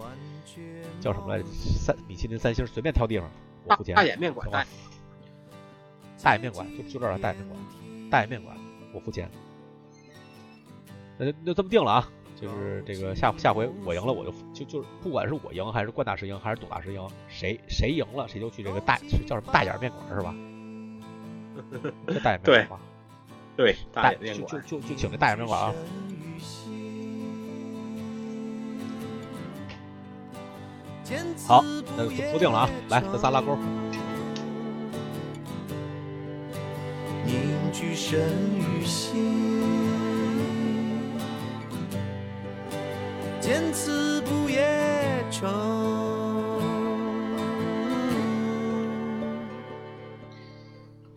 [0.99, 1.45] 叫什么来着？
[1.45, 3.29] 三米其林三星，随便挑地方，
[3.65, 3.95] 我付钱。
[3.95, 4.49] 大眼面馆，
[6.21, 7.59] 大眼面馆，就就这儿大眼面馆，
[8.09, 8.57] 大眼面馆，
[8.93, 9.29] 我付钱。
[11.17, 12.09] 那就这么定了啊，
[12.39, 20.33] 就是这个下下回我赢了，我就就就是不管是我赢还是冠大师赢还是董大师赢，谁谁赢了谁就去这个大叫什么大眼面馆是吧？
[22.07, 22.79] 这大眼面馆
[23.57, 25.73] 对， 大眼面馆就就就就请这大眼面馆啊。
[31.47, 31.63] 好，
[31.97, 33.57] 那就说定了啊，来，咱仨拉钩。
[37.25, 38.19] 凝聚神
[38.59, 39.98] 与心。
[43.49, 44.61] 坚持不夜
[45.31, 45.49] 城。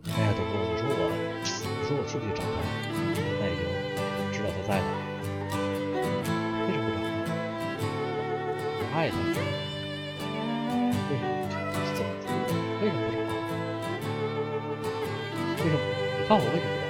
[0.07, 2.57] 哎呀，董哥，你说我，你说我去不去找他？
[3.13, 3.63] 现在已经
[4.33, 4.89] 知道他在哪。
[6.65, 7.37] 为什么不找他？
[8.79, 9.15] 我爱他。
[11.11, 11.37] 为什么？
[11.53, 12.17] 怎么？
[12.81, 13.29] 为什么不找他？
[15.61, 15.77] 为什么？
[16.17, 16.82] 你告诉我为什么？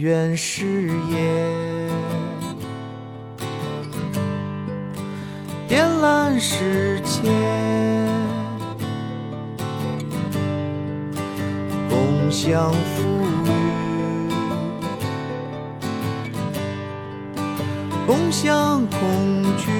[0.00, 1.90] 烟缘誓言，
[5.68, 7.30] 点燃世间，
[11.90, 14.30] 共享富裕，
[18.06, 19.70] 共享恐惧，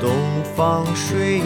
[0.00, 0.08] 东
[0.54, 1.42] 方水。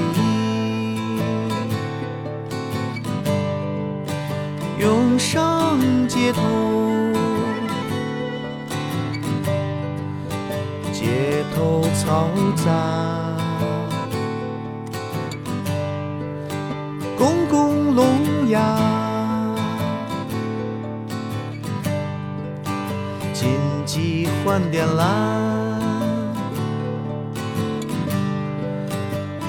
[5.19, 6.41] 上街头，
[10.93, 12.71] 街头嘈杂，
[17.17, 18.79] 公共聋哑，
[23.33, 23.49] 紧
[23.85, 25.03] 急换电缆，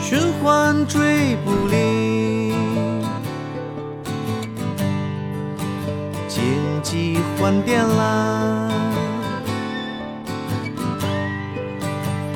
[0.01, 1.36] 循环追
[6.82, 8.70] 机换电缆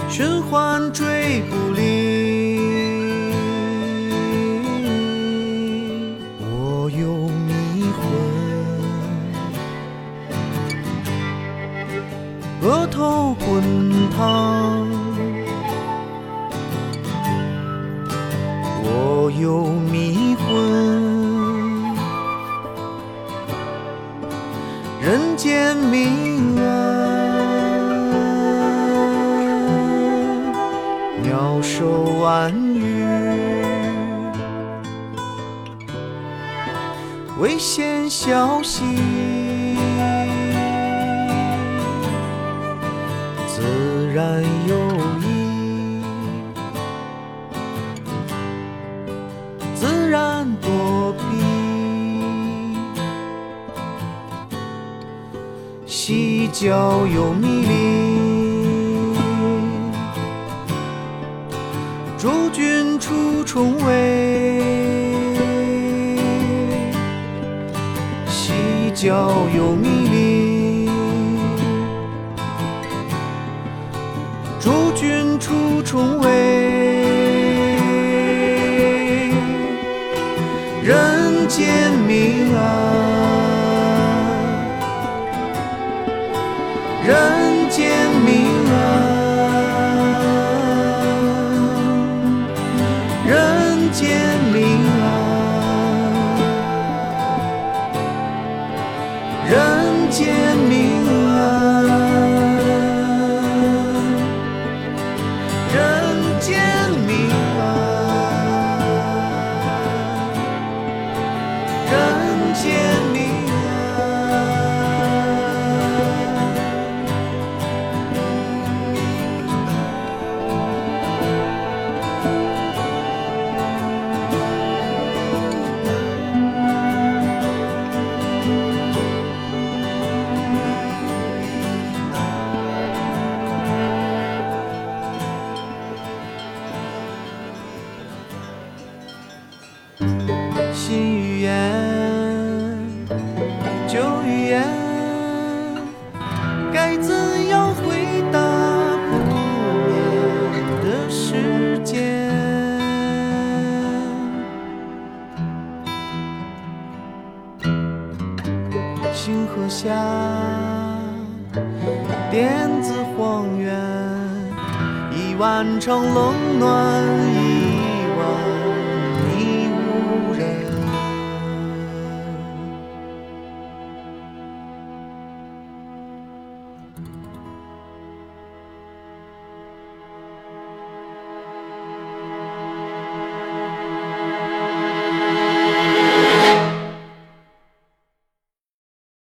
[0.10, 1.84] 循环追不离。
[6.40, 7.14] 我有
[7.48, 8.02] 迷魂
[12.62, 13.64] 额头滚
[14.12, 14.88] 烫
[18.84, 19.83] 我有
[25.92, 26.66] 明暗，
[31.22, 33.06] 鸟兽安语，
[37.40, 38.84] 危险消息，
[56.54, 59.16] 角有密林，
[62.16, 64.62] 诸君出重围。
[68.28, 68.54] 西
[68.94, 70.90] 角有密林，
[74.60, 76.53] 诸君出重围。